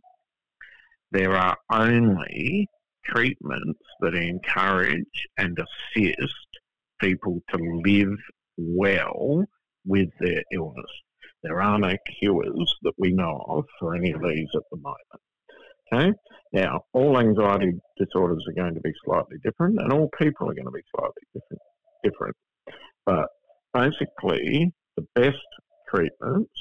[1.11, 2.67] There are only
[3.05, 6.49] treatments that encourage and assist
[7.01, 8.17] people to live
[8.57, 9.45] well
[9.87, 10.91] with their illness.
[11.43, 14.99] There are no cures that we know of for any of these at the moment.
[15.93, 16.13] Okay?
[16.53, 20.65] Now, all anxiety disorders are going to be slightly different, and all people are going
[20.65, 21.63] to be slightly different.
[22.03, 22.37] different.
[23.07, 23.29] But
[23.73, 25.37] basically, the best
[25.89, 26.53] treatments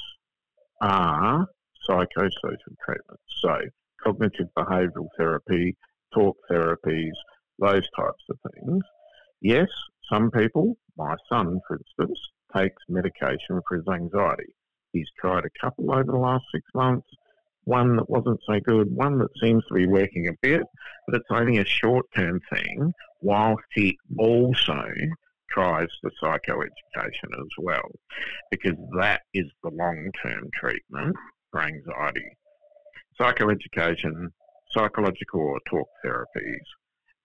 [0.80, 1.46] are
[1.88, 3.22] psychosocial treatments.
[3.40, 3.58] So,
[4.02, 5.76] cognitive behavioural therapy,
[6.14, 7.12] talk therapies,
[7.58, 8.82] those types of things.
[9.40, 9.68] Yes,
[10.10, 12.18] some people, my son, for instance,
[12.56, 14.54] takes medication for his anxiety.
[14.92, 17.06] He's tried a couple over the last six months,
[17.64, 20.62] one that wasn't so good, one that seems to be working a bit,
[21.06, 24.82] but it's only a short term thing, whilst he also
[25.50, 27.90] tries the psychoeducation as well,
[28.50, 31.14] because that is the long term treatment
[31.50, 32.36] for anxiety.
[33.20, 34.28] Psychoeducation,
[34.70, 36.64] psychological or talk therapies,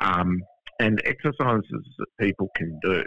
[0.01, 0.41] um,
[0.79, 3.03] and exercises that people can do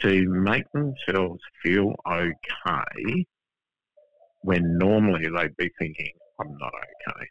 [0.00, 3.26] to make themselves feel okay
[4.42, 7.26] when normally they'd be thinking, I'm not okay.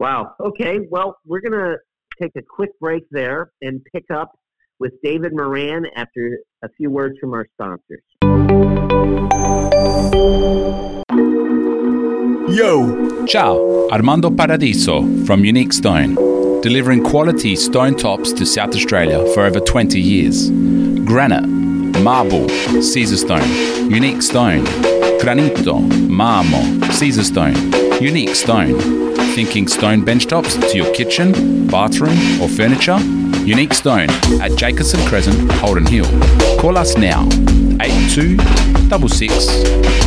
[0.00, 0.34] Wow.
[0.40, 0.80] Okay.
[0.90, 1.76] Well, we're going to
[2.20, 4.32] take a quick break there and pick up
[4.78, 8.02] with David Moran after a few words from our sponsors.
[12.54, 13.26] Yo!
[13.26, 16.14] Ciao, Armando Paradiso from Unique Stone,
[16.60, 20.50] delivering quality stone tops to South Australia for over 20 years.
[21.04, 21.46] Granite,
[22.02, 22.48] marble,
[22.82, 24.64] Caesar stone, unique stone,
[25.24, 26.60] granito, marmo,
[26.98, 27.54] Caesar stone,
[27.98, 28.74] unique stone.
[29.34, 32.98] Thinking stone bench tops to your kitchen, bathroom, or furniture?
[33.46, 34.10] Unique Stone
[34.42, 36.04] at Jacobson Crescent, Holden Hill.
[36.60, 37.26] Call us now
[37.80, 38.36] 82
[38.90, 39.46] 66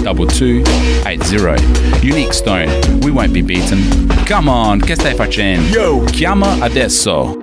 [0.04, 2.06] 2280.
[2.06, 2.70] Unique Stone,
[3.02, 3.80] we won't be beaten.
[4.28, 5.76] Come on, che stai facendo?
[5.76, 6.04] Yo!
[6.12, 7.37] Chiama adesso.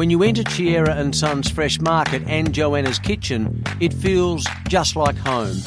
[0.00, 5.14] When you enter Chiera and Sons Fresh Market and Joanna's Kitchen, it feels just like
[5.14, 5.58] home.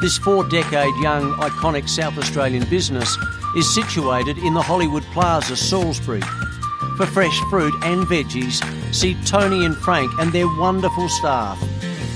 [0.00, 3.14] This four decade young, iconic South Australian business
[3.54, 6.22] is situated in the Hollywood Plaza, Salisbury.
[6.96, 8.64] For fresh fruit and veggies,
[8.94, 11.62] see Tony and Frank and their wonderful staff,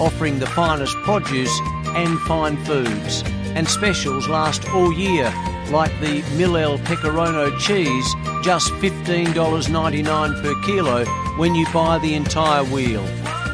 [0.00, 3.22] offering the finest produce and fine foods.
[3.54, 5.30] And specials last all year,
[5.70, 11.04] like the Millel Pecorino cheese, just $15.99 per kilo
[11.36, 13.06] when you buy the entire wheel.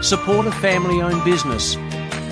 [0.03, 1.77] Support a family owned business.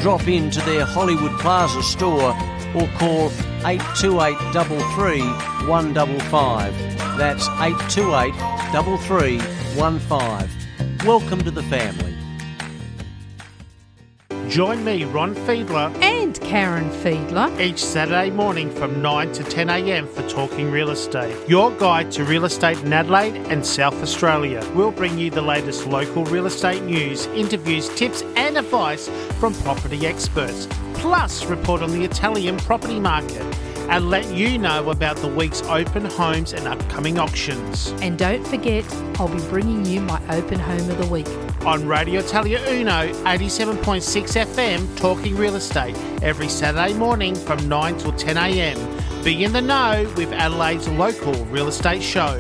[0.01, 2.35] Drop into their Hollywood Plaza store
[2.75, 3.31] or call
[3.65, 5.21] 828 33
[5.69, 6.75] 155.
[7.19, 8.33] That's 828
[8.73, 11.07] 3315.
[11.07, 12.14] Welcome to the family.
[14.55, 20.07] Join me, Ron Fiedler, and Karen Fiedler each Saturday morning from 9 to 10 a.m.
[20.07, 24.65] for Talking Real Estate, your guide to real estate in Adelaide and South Australia.
[24.73, 29.09] We'll bring you the latest local real estate news, interviews, tips, and advice
[29.41, 33.43] from property experts, plus report on the Italian property market
[33.91, 37.89] and let you know about the week's open homes and upcoming auctions.
[38.01, 38.85] And don't forget,
[39.19, 41.27] I'll be bringing you my open home of the week.
[41.67, 48.13] On Radio Italia Uno, 87.6 FM, talking real estate, every Saturday morning from 9 till
[48.13, 48.77] 10 a.m.
[49.25, 52.37] Be in the know with Adelaide's local real estate show.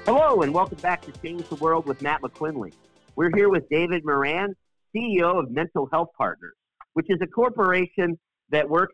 [0.05, 2.73] Hello, and welcome back to Change the World with Matt McQuinley.
[3.15, 4.53] We're here with David Moran,
[4.95, 6.53] CEO of Mental Health Partners,
[6.93, 8.15] which is a corporation
[8.51, 8.93] that works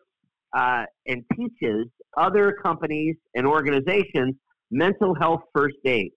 [0.57, 4.35] uh, and teaches other companies and organizations
[4.71, 6.11] mental health first aid.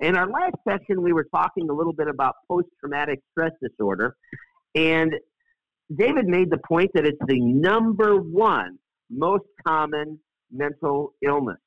[0.00, 4.16] In our last session, we were talking a little bit about post traumatic stress disorder.
[4.74, 5.12] And
[5.96, 8.78] David made the point that it's the number one
[9.10, 10.18] most common
[10.50, 11.58] mental illness.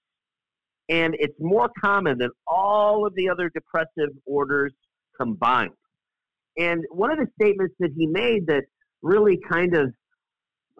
[0.89, 4.73] And it's more common than all of the other depressive orders
[5.19, 5.73] combined.
[6.57, 8.63] And one of the statements that he made that
[9.01, 9.93] really kind of,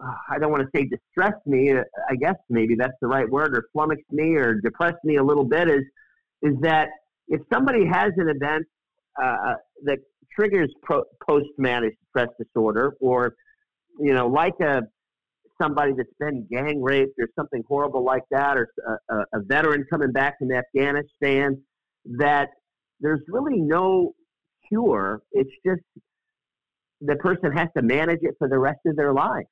[0.02, 3.56] uh, I don't want to say distressed me, I guess maybe that's the right word,
[3.56, 5.84] or flummoxed me or depressed me a little bit is,
[6.42, 6.88] is that
[7.28, 8.64] if somebody has an event
[9.22, 9.98] uh, that
[10.38, 13.34] triggers pro- post-traumatic stress disorder, or
[13.98, 14.82] you know, like a
[15.60, 18.68] somebody that's been gang raped or something horrible like that, or
[19.10, 21.60] a, a veteran coming back from Afghanistan,
[22.04, 22.48] that
[23.00, 24.12] there's really no
[24.68, 25.20] cure.
[25.32, 25.82] It's just
[27.00, 29.46] the person has to manage it for the rest of their life.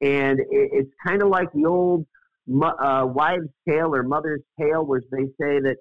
[0.00, 2.06] And it, it's kind of like the old
[2.62, 5.76] uh, wives' tale or mother's tale, where they say that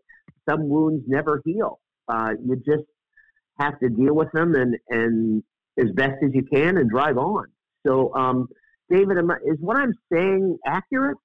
[0.50, 1.80] some wounds never heal.
[2.08, 2.88] Uh, you just
[3.60, 5.44] have to deal with them and, and
[5.78, 7.46] as best as you can and drive on.
[7.86, 8.48] So, um,
[8.90, 11.18] David, I, is what I'm saying accurate?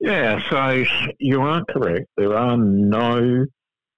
[0.00, 0.84] Yeah, so
[1.18, 2.06] you are correct.
[2.16, 3.46] There are no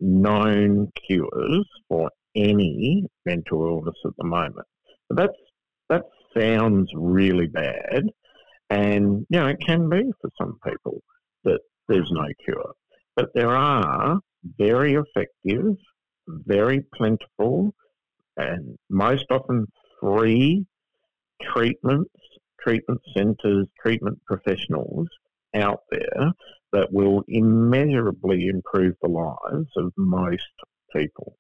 [0.00, 4.66] known cures for any mental illness at the moment.
[5.08, 5.38] But that's
[5.88, 6.02] that
[6.36, 8.04] sounds really bad,
[8.70, 11.02] and you know it can be for some people
[11.44, 12.72] that there's no cure.
[13.16, 14.18] But there are
[14.58, 15.76] very effective,
[16.26, 17.74] very plentiful,
[18.36, 19.66] and most often
[20.00, 20.66] free
[21.42, 22.10] treatments,
[22.60, 25.08] treatment centres, treatment professionals
[25.54, 26.32] out there
[26.72, 30.42] that will immeasurably improve the lives of most
[30.94, 31.36] people.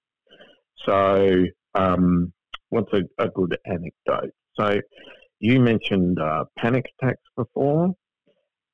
[0.84, 2.32] So, um,
[2.68, 4.32] what's a, a, good anecdote?
[4.58, 4.80] So,
[5.40, 7.94] you mentioned uh, panic attacks before.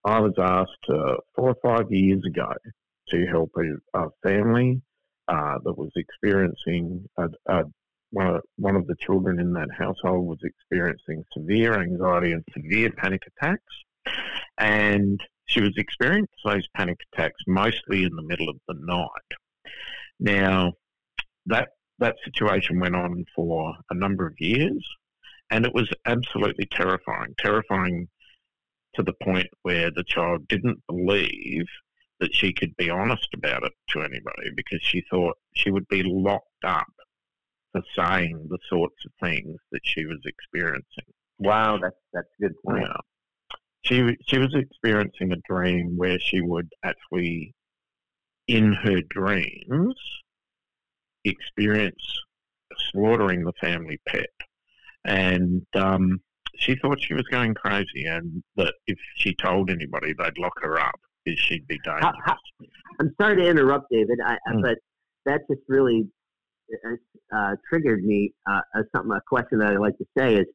[0.05, 2.53] I was asked uh, four or five years ago
[3.09, 4.83] to help a, a family
[5.31, 7.65] uh, that was experiencing a, a,
[8.11, 12.91] one, of, one of the children in that household was experiencing severe anxiety and severe
[12.91, 13.75] panic attacks,
[14.59, 19.39] and she was experiencing those panic attacks mostly in the middle of the night.
[20.19, 20.73] Now,
[21.47, 21.69] that
[22.01, 24.85] that situation went on for a number of years,
[25.51, 27.35] and it was absolutely terrifying.
[27.39, 28.09] Terrifying
[28.97, 31.67] to the point where the child didn't believe
[32.21, 36.03] that she could be honest about it to anybody because she thought she would be
[36.03, 36.87] locked up
[37.73, 41.05] for saying the sorts of things that she was experiencing.
[41.39, 42.87] Wow, that's that's a good point.
[42.87, 42.97] Yeah.
[43.83, 47.55] she she was experiencing a dream where she would actually,
[48.47, 49.95] in her dreams,
[51.25, 52.03] experience
[52.93, 54.29] slaughtering the family pet,
[55.07, 56.21] and um,
[56.57, 60.79] she thought she was going crazy, and that if she told anybody, they'd lock her
[60.79, 61.01] up
[61.37, 62.05] she'd be dangerous.
[62.05, 62.37] How, how,
[63.01, 64.63] I'm sorry to interrupt, David, I, Mm.
[64.63, 64.79] but
[65.27, 66.09] that just really
[66.73, 68.33] uh, uh, triggered me.
[68.51, 70.47] Uh, as something, a question that I'd like to say is,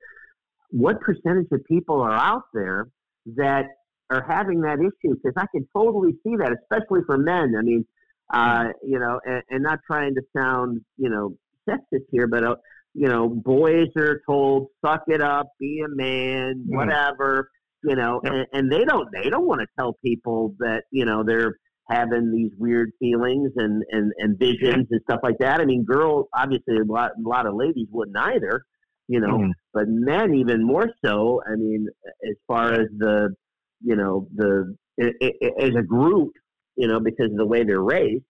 [0.71, 2.87] what percentage of people are out there
[3.35, 3.65] that
[4.09, 5.15] are having that issue?
[5.15, 7.55] Because I can totally see that, especially for men.
[7.57, 7.85] I mean,
[8.33, 11.35] uh, you know, and, and not trying to sound, you know,
[11.69, 12.55] sexist here, but uh,
[12.93, 16.75] you know, boys are told, "Suck it up, be a man, Mm.
[16.75, 17.49] whatever."
[17.87, 21.23] You know, and, and they don't they don't want to tell people that you know
[21.23, 21.55] they're
[21.89, 25.61] having these weird feelings and, and, and visions and stuff like that.
[25.61, 28.63] I mean, girls obviously a lot a lot of ladies wouldn't either,
[29.07, 29.51] you know, Mhm.
[29.71, 31.41] but men even more so.
[31.47, 31.87] I mean,
[32.27, 33.35] as far as the
[33.83, 36.31] you know the i i as a group,
[36.75, 38.23] you know, because of the way they're raised.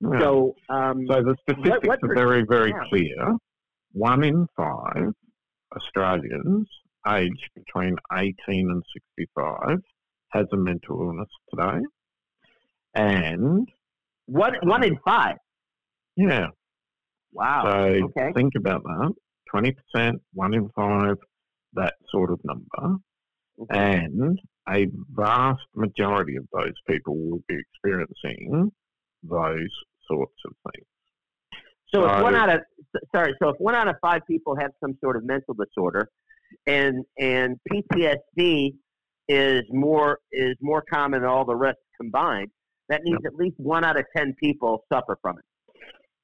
[0.00, 0.18] Yeah.
[0.20, 2.88] So, um, So the statistics what are very, very yeah.
[2.88, 3.36] clear.
[3.92, 5.12] One in five
[5.76, 6.68] Australians
[7.08, 8.82] aged between 18 and
[9.16, 9.78] 65
[10.30, 11.80] has a mental illness today.
[12.94, 13.68] And
[14.26, 15.36] one, one in five.
[16.16, 16.46] yeah,
[17.32, 17.64] Wow.
[17.64, 18.32] so okay.
[18.34, 19.12] think about that
[19.54, 21.16] 20%, one in five,
[21.74, 22.98] that sort of number.
[23.70, 24.38] And
[24.68, 28.72] a vast majority of those people will be experiencing
[29.22, 29.70] those
[30.08, 30.86] sorts of things.
[31.94, 32.60] So if one out of
[33.14, 36.10] sorry, so if one out of five people have some sort of mental disorder,
[36.66, 38.74] and and PTSD
[39.28, 42.50] is more is more common than all the rest combined,
[42.88, 45.44] that means at least one out of ten people suffer from it.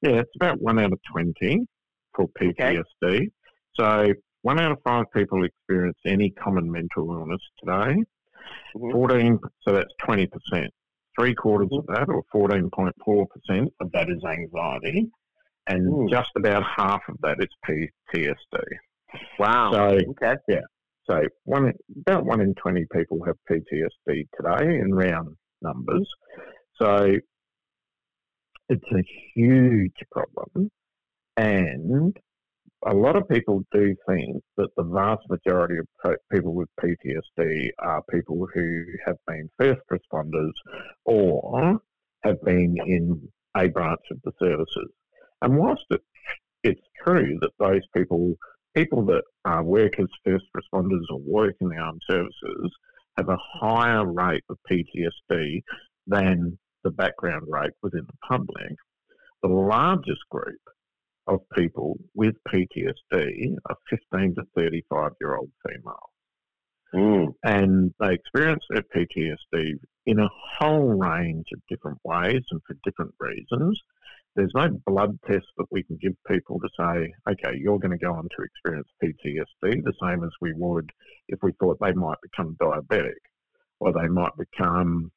[0.02, 1.66] Yeah, it's about one out of 20
[2.14, 3.30] for PTSD.
[3.78, 4.12] So,
[4.42, 8.02] one out of five people experience any common mental illness today.
[8.74, 8.92] Mm-hmm.
[8.92, 10.28] 14, so that's 20%.
[11.18, 11.92] Three quarters mm-hmm.
[11.92, 15.10] of that, or 14.4% of that is anxiety.
[15.66, 16.10] And mm.
[16.10, 18.62] just about half of that is PTSD.
[19.38, 19.72] Wow.
[19.72, 20.34] So, okay.
[20.48, 20.60] yeah.
[21.08, 21.72] So, one,
[22.06, 26.08] about one in 20 people have PTSD today in round numbers.
[26.80, 27.12] So,
[28.68, 29.02] it's a
[29.34, 30.70] huge problem.
[31.36, 32.16] And
[32.86, 38.02] a lot of people do think that the vast majority of people with PTSD are
[38.10, 40.52] people who have been first responders
[41.04, 41.80] or
[42.22, 44.90] have been in a branch of the services.
[45.42, 46.00] And whilst it,
[46.62, 48.34] it's true that those people,
[48.76, 52.70] people that uh, work as first responders or work in the armed services,
[53.16, 55.62] have a higher rate of PTSD
[56.06, 58.74] than the background rate within the public,
[59.42, 60.60] the largest group
[61.26, 66.10] of people with PTSD are 15 to 35 year old females.
[67.44, 69.74] And they experience their PTSD
[70.06, 73.80] in a whole range of different ways and for different reasons.
[74.36, 78.04] There's no blood test that we can give people to say, okay, you're going to
[78.04, 80.90] go on to experience PTSD, the same as we would
[81.28, 83.18] if we thought they might become diabetic
[83.80, 85.10] or they might become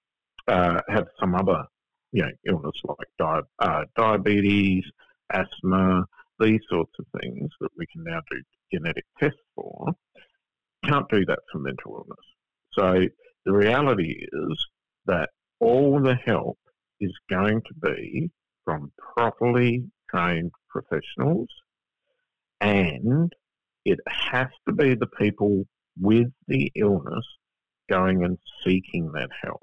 [0.48, 1.64] uh, have some other
[2.12, 4.84] you know illness like di- uh, diabetes,
[5.32, 6.06] asthma,
[6.40, 8.42] these sorts of things that we can now do
[8.72, 9.94] genetic tests for.
[10.86, 12.26] Can't do that for mental illness.
[12.74, 13.08] So
[13.46, 14.66] the reality is
[15.06, 16.58] that all the help
[17.00, 18.32] is going to be
[18.66, 21.50] from properly trained professionals
[22.62, 23.34] and
[23.86, 25.66] it has to be the people
[26.00, 27.26] with the illness
[27.90, 29.62] going and seeking that help.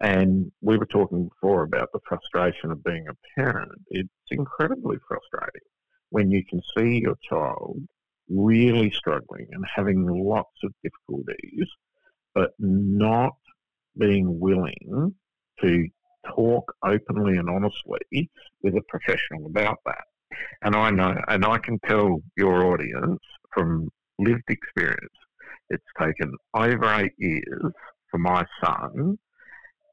[0.00, 3.72] And we were talking before about the frustration of being a parent.
[3.88, 5.66] It's incredibly frustrating
[6.10, 7.78] when you can see your child
[8.28, 11.68] really struggling and having lots of difficulties,
[12.34, 13.34] but not
[13.98, 15.14] being willing
[15.60, 15.88] to
[16.34, 18.30] talk openly and honestly
[18.62, 20.04] with a professional about that.
[20.62, 23.20] And I know, and I can tell your audience
[23.52, 25.14] from lived experience,
[25.70, 27.72] it's taken over eight years
[28.10, 29.18] for my son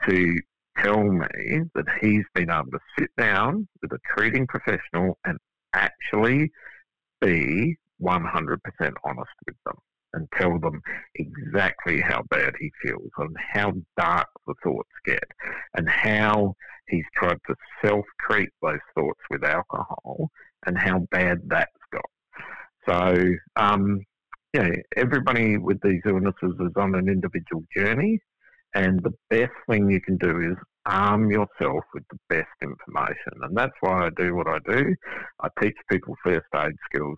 [0.08, 0.38] to
[0.78, 5.38] tell me that he's been able to sit down with a treating professional and
[5.74, 6.52] actually
[7.22, 8.58] be 100%
[9.06, 9.76] honest with them
[10.14, 10.82] and tell them
[11.16, 15.24] exactly how bad he feels and how dark the thoughts get
[15.76, 16.56] and how
[16.88, 20.30] he's tried to self treat those thoughts with alcohol
[20.66, 22.06] and how bad that's got.
[22.88, 23.24] So,
[23.56, 24.02] um,
[24.54, 28.20] yeah, everybody with these illnesses is on an individual journey,
[28.76, 33.34] and the best thing you can do is arm yourself with the best information.
[33.42, 34.96] And that's why I do what I do.
[35.40, 37.18] I teach people first aid skills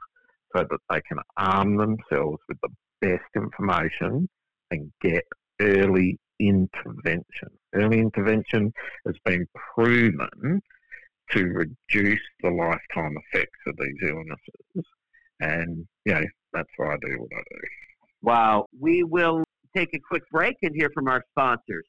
[0.56, 2.70] so that they can arm themselves with the
[3.02, 4.28] best information
[4.72, 5.24] and get
[5.62, 7.50] early intervention.
[7.74, 8.74] Early intervention
[9.06, 10.62] has been proven
[11.32, 14.86] to reduce the lifetime effects of these illnesses.
[15.40, 17.62] And, you know, that's why I do what I do.
[18.22, 18.66] Wow.
[18.80, 19.44] We will
[19.76, 21.86] take a quick break and hear from our sponsors.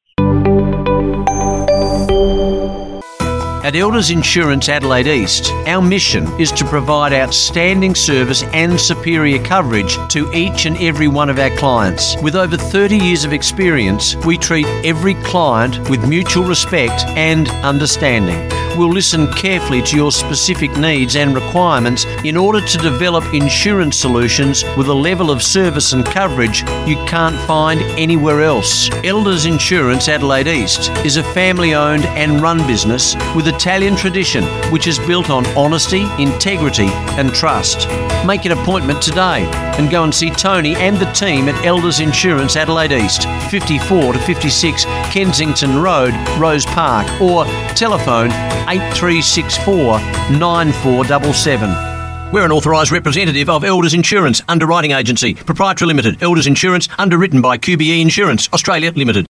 [3.67, 9.97] At Elders Insurance Adelaide East, our mission is to provide outstanding service and superior coverage
[10.11, 12.15] to each and every one of our clients.
[12.23, 18.66] With over 30 years of experience, we treat every client with mutual respect and understanding.
[18.77, 24.65] We'll listen carefully to your specific needs and requirements in order to develop insurance solutions
[24.77, 28.91] with a level of service and coverage you can't find anywhere else.
[29.03, 34.87] Elders Insurance Adelaide East is a family owned and run business with Italian tradition which
[34.87, 37.89] is built on honesty, integrity, and trust.
[38.27, 39.49] Make an appointment today
[39.79, 44.19] and go and see Tony and the team at Elders Insurance Adelaide East, 54 to
[44.19, 48.31] 56 Kensington Road, Rose Park, or telephone
[48.69, 49.99] 8364
[50.39, 51.97] 9477.
[52.33, 57.57] We're an authorised representative of Elders Insurance Underwriting Agency, Proprietary Limited, Elders Insurance, underwritten by
[57.57, 59.27] QBE Insurance, Australia Limited.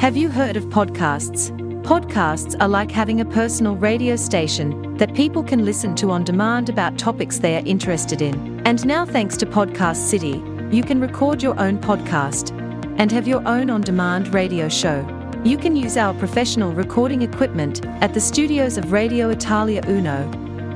[0.00, 1.50] Have you heard of podcasts?
[1.82, 6.68] Podcasts are like having a personal radio station that people can listen to on demand
[6.68, 8.62] about topics they are interested in.
[8.66, 10.42] And now, thanks to Podcast City,
[10.74, 12.50] you can record your own podcast
[12.98, 15.21] and have your own on demand radio show.
[15.44, 20.24] You can use our professional recording equipment at the studios of Radio Italia Uno,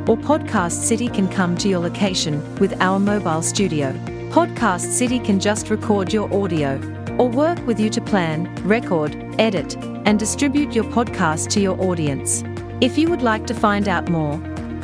[0.08, 3.92] or Podcast City can come to your location with our mobile studio.
[4.30, 6.80] Podcast City can just record your audio
[7.16, 12.42] or work with you to plan, record, edit, and distribute your podcast to your audience.
[12.80, 14.32] If you would like to find out more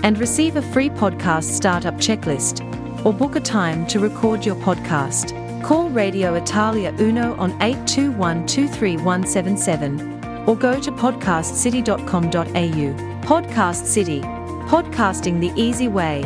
[0.04, 2.64] and receive a free podcast startup checklist
[3.04, 10.44] or book a time to record your podcast, call Radio Italia Uno on 821 23177
[10.46, 13.12] or go to podcastcity.com.au.
[13.22, 16.22] Podcast City, podcasting the easy way.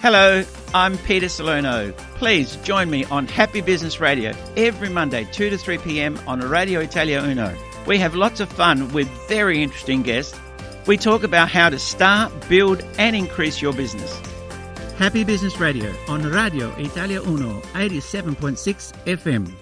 [0.00, 0.44] Hello,
[0.74, 1.92] I'm Peter Salerno.
[2.16, 6.18] Please join me on Happy Business Radio every Monday, 2 to 3 p.m.
[6.26, 7.54] on Radio Italia Uno.
[7.86, 10.38] We have lots of fun with very interesting guests.
[10.86, 14.20] We talk about how to start, build, and increase your business.
[14.96, 19.61] Happy Business Radio on Radio Italia Uno 87.6 FM.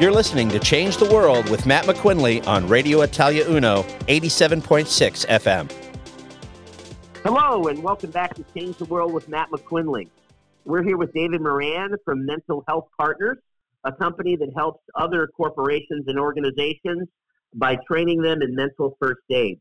[0.00, 5.68] You're listening to Change the World with Matt McQuinley on Radio Italia Uno, 87.6 FM.
[7.24, 10.08] Hello, and welcome back to Change the World with Matt McQuinley.
[10.64, 13.38] We're here with David Moran from Mental Health Partners,
[13.82, 17.08] a company that helps other corporations and organizations
[17.56, 19.58] by training them in mental first aid.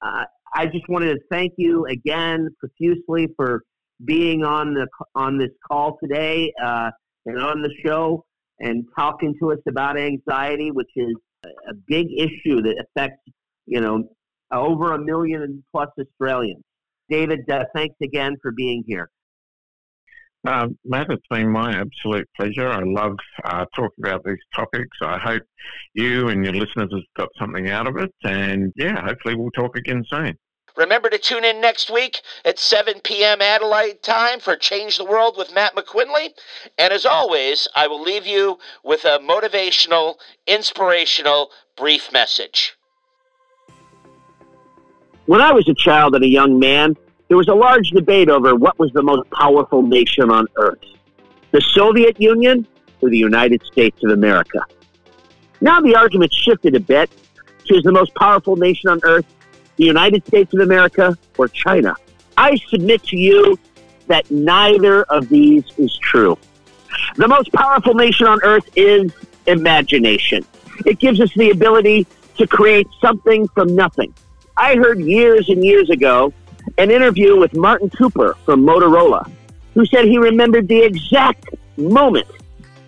[0.00, 3.64] Uh, I just wanted to thank you again profusely for
[4.04, 4.86] being on the
[5.16, 6.92] on this call today uh,
[7.26, 8.24] and on the show
[8.60, 13.22] and talking to us about anxiety, which is a big issue that affects
[13.66, 14.04] you know
[14.52, 16.62] over a million plus Australians.
[17.08, 19.10] David, uh, thanks again for being here.
[20.46, 22.68] Um, Matt, it's been my absolute pleasure.
[22.68, 24.96] I love uh, talking about these topics.
[25.02, 25.42] I hope
[25.94, 28.14] you and your listeners have got something out of it.
[28.24, 30.34] And yeah, hopefully we'll talk again soon.
[30.76, 33.40] Remember to tune in next week at 7 p.m.
[33.42, 36.30] Adelaide time for Change the World with Matt McQuinley.
[36.78, 40.16] And as always, I will leave you with a motivational,
[40.46, 42.76] inspirational, brief message.
[45.26, 46.96] When I was a child and a young man,
[47.28, 50.78] there was a large debate over what was the most powerful nation on earth
[51.52, 52.64] the Soviet Union
[53.00, 54.60] or the United States of America.
[55.60, 57.10] Now the argument shifted a bit
[57.66, 59.26] to is the most powerful nation on earth
[59.80, 61.96] the United States of America or China?
[62.36, 63.58] I submit to you
[64.08, 66.36] that neither of these is true.
[67.16, 69.10] The most powerful nation on earth is
[69.46, 70.44] imagination.
[70.84, 72.06] It gives us the ability
[72.36, 74.12] to create something from nothing.
[74.56, 76.34] I heard years and years ago
[76.76, 79.30] an interview with Martin Cooper from Motorola,
[79.72, 81.46] who said he remembered the exact
[81.78, 82.26] moment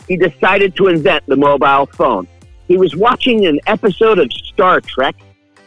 [0.09, 2.29] he decided to invent the mobile phone.
[2.69, 5.17] He was watching an episode of Star Trek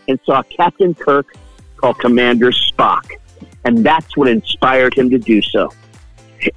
[0.08, 1.28] and saw Captain Kirk
[1.78, 3.12] call Commander Spock.
[3.64, 5.72] And that's what inspired him to do so.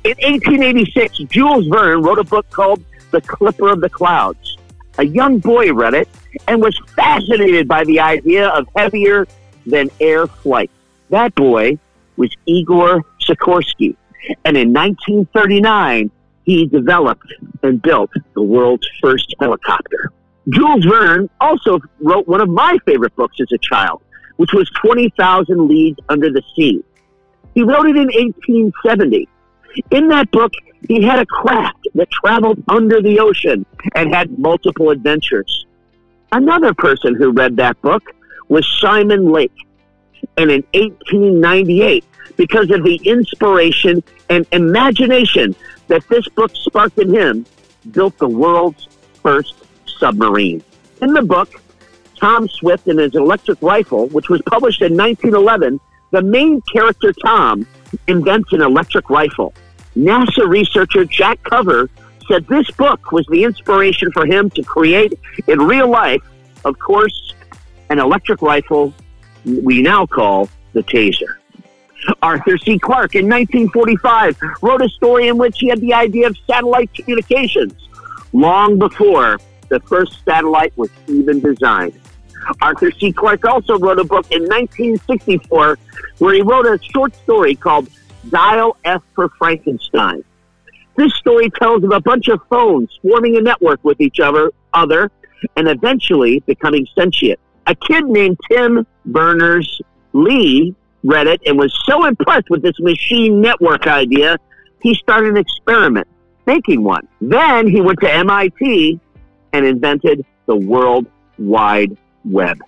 [0.04, 4.56] In 1886, Jules Verne wrote a book called The Clipper of the Clouds.
[4.98, 6.08] A young boy read it
[6.46, 9.26] and was fascinated by the idea of heavier
[9.64, 10.70] than air flight.
[11.10, 11.78] That boy
[12.16, 13.96] was Igor Sikorsky.
[14.44, 16.10] And in 1939,
[16.44, 17.32] he developed
[17.62, 20.12] and built the world's first helicopter.
[20.50, 24.02] Jules Verne also wrote one of my favorite books as a child,
[24.36, 26.82] which was 20,000 Leagues Under the Sea.
[27.54, 29.28] He wrote it in 1870.
[29.90, 30.52] In that book,
[30.88, 35.66] he had a craft that traveled under the ocean and had multiple adventures.
[36.32, 38.02] Another person who read that book
[38.48, 39.52] was Simon Lake.
[40.36, 42.04] And in 1898,
[42.36, 45.54] because of the inspiration and imagination
[45.88, 47.46] that this book sparked in him,
[47.90, 48.86] built the world's
[49.22, 49.54] first
[49.98, 50.62] submarine.
[51.02, 51.50] In the book,
[52.16, 55.80] Tom Swift and his electric rifle, which was published in 1911,
[56.10, 57.66] the main character, Tom,
[58.06, 59.54] invents an electric rifle.
[59.96, 61.88] NASA researcher Jack Cover
[62.28, 65.12] said this book was the inspiration for him to create
[65.46, 66.22] in real life,
[66.64, 67.34] of course,
[67.90, 68.92] an electric rifle
[69.44, 71.36] we now call the taser.
[72.22, 72.78] Arthur C.
[72.78, 77.74] Clarke in 1945 wrote a story in which he had the idea of satellite communications
[78.32, 79.38] long before
[79.68, 81.98] the first satellite was even designed.
[82.62, 83.12] Arthur C.
[83.12, 85.78] Clarke also wrote a book in 1964
[86.18, 87.88] where he wrote a short story called
[88.30, 90.24] Dial F for Frankenstein.
[90.96, 95.10] This story tells of a bunch of phones forming a network with each other, other
[95.56, 97.38] and eventually becoming sentient.
[97.66, 99.80] A kid named Tim Berners
[100.12, 104.38] Lee read it and was so impressed with this machine network idea,
[104.82, 106.08] he started an experiment
[106.46, 107.06] making one.
[107.20, 108.98] Then he went to MIT
[109.58, 111.06] and invented the World
[111.36, 112.58] Wide Web.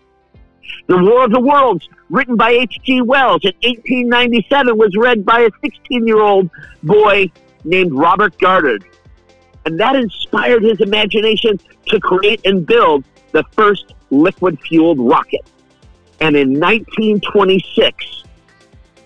[0.88, 3.03] The War of the Worlds, written by H.G.
[3.03, 6.51] Wells in 1897, was read by a 16 year old
[6.82, 7.30] boy
[7.64, 8.84] named Robert Goddard.
[9.64, 15.47] And that inspired his imagination to create and build the first liquid fueled rocket.
[16.20, 18.24] And in 1926,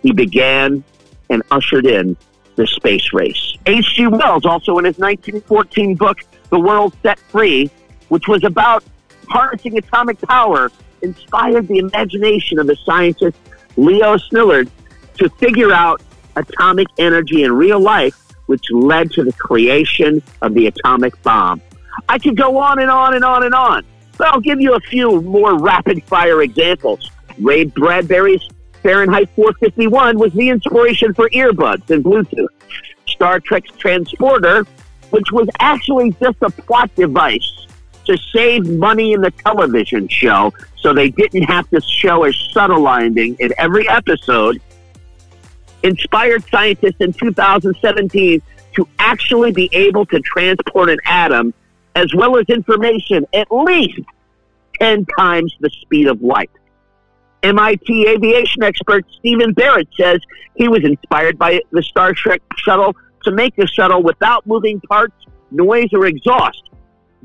[0.03, 0.83] he began
[1.29, 2.17] and ushered in
[2.57, 3.59] the space race.
[3.67, 4.07] H.G.
[4.07, 6.21] Wells, also in his 1914 book,
[6.55, 7.69] The World Set Free,
[8.11, 8.85] which was about
[9.29, 10.71] harnessing atomic power,
[11.03, 13.37] inspired the imagination of the scientist
[13.77, 14.71] Leo Szilard
[15.19, 16.01] to figure out
[16.37, 18.15] atomic energy in real life,
[18.47, 21.61] which led to the creation of the atomic bomb.
[22.09, 23.85] I could go on and on and on and on,
[24.17, 27.11] but I'll give you a few more rapid fire examples.
[27.37, 28.49] Ray Bradbury's
[28.81, 32.47] Fahrenheit 451 was the inspiration for earbuds and Bluetooth.
[33.09, 34.65] Star Trek's transporter,
[35.15, 37.69] which was actually just a plot device
[38.05, 42.81] to save money in the television show so they didn't have to show a shuttle
[42.81, 44.61] landing in every episode,
[45.85, 48.43] inspired scientists in 2017
[48.75, 51.55] to actually be able to transport an atom
[51.95, 54.01] as well as information at least
[54.81, 56.51] 10 times the speed of light.
[57.45, 60.21] MIT aviation expert Steven Barrett says
[60.57, 65.15] he was inspired by the Star Trek shuttle to make the shuttle without moving parts,
[65.51, 66.71] noise, or exhaust,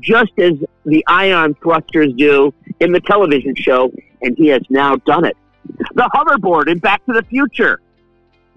[0.00, 3.92] just as the ion thrusters do in the television show,
[4.22, 5.36] and he has now done it.
[5.94, 7.80] The hoverboard in Back to the Future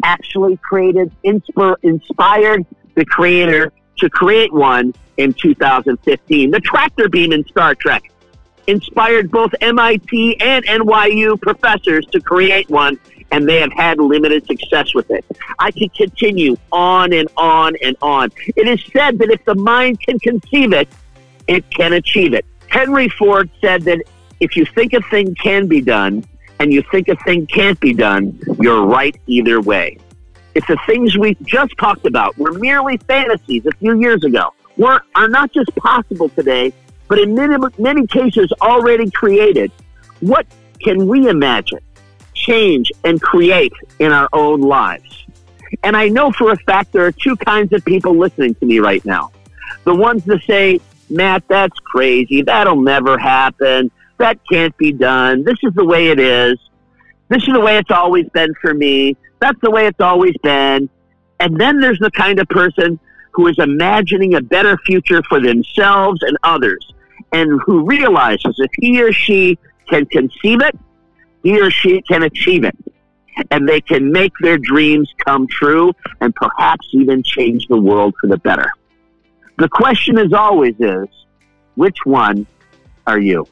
[0.04, 2.66] actually created, inspir- inspired
[2.96, 6.52] the creator to create one in 2015.
[6.52, 8.04] The tractor beam in Star Trek
[8.68, 12.98] inspired both MIT and NYU professors to create one,
[13.34, 15.26] and they have had limited success with it.
[15.58, 18.30] I could continue on and on and on.
[18.56, 20.88] It is said that if the mind can conceive it,
[21.48, 22.46] it can achieve it.
[22.70, 24.04] Henry Ford said that
[24.40, 26.24] if you think a thing can be done
[26.60, 29.98] and you think a thing can't be done, you're right either way.
[30.54, 35.02] If the things we just talked about were merely fantasies a few years ago, were,
[35.16, 36.72] are not just possible today,
[37.08, 39.72] but in many, many cases already created,
[40.20, 40.46] what
[40.84, 41.80] can we imagine,
[42.46, 45.26] change, and create in our own lives?
[45.84, 48.80] And I know for a fact there are two kinds of people listening to me
[48.80, 49.32] right now.
[49.86, 50.80] The ones that say,
[51.10, 52.41] Matt, that's crazy.
[52.41, 53.91] That'll never happen.
[54.18, 55.44] That can't be done.
[55.44, 56.58] This is the way it is.
[57.30, 59.18] This is the way it's always been for me.
[59.39, 60.89] That's the way it's always been.
[61.39, 63.00] And then there's the kind of person
[63.32, 66.94] who is imagining a better future for themselves and others,
[67.32, 69.58] and who realizes if he or she
[69.89, 70.78] can conceive it,
[71.44, 72.76] he or she can achieve it.
[73.52, 78.28] And they can make their dreams come true and perhaps even change the world for
[78.28, 78.72] the better.
[79.58, 81.08] The question as always is,
[81.76, 82.46] which one
[83.08, 83.48] are you?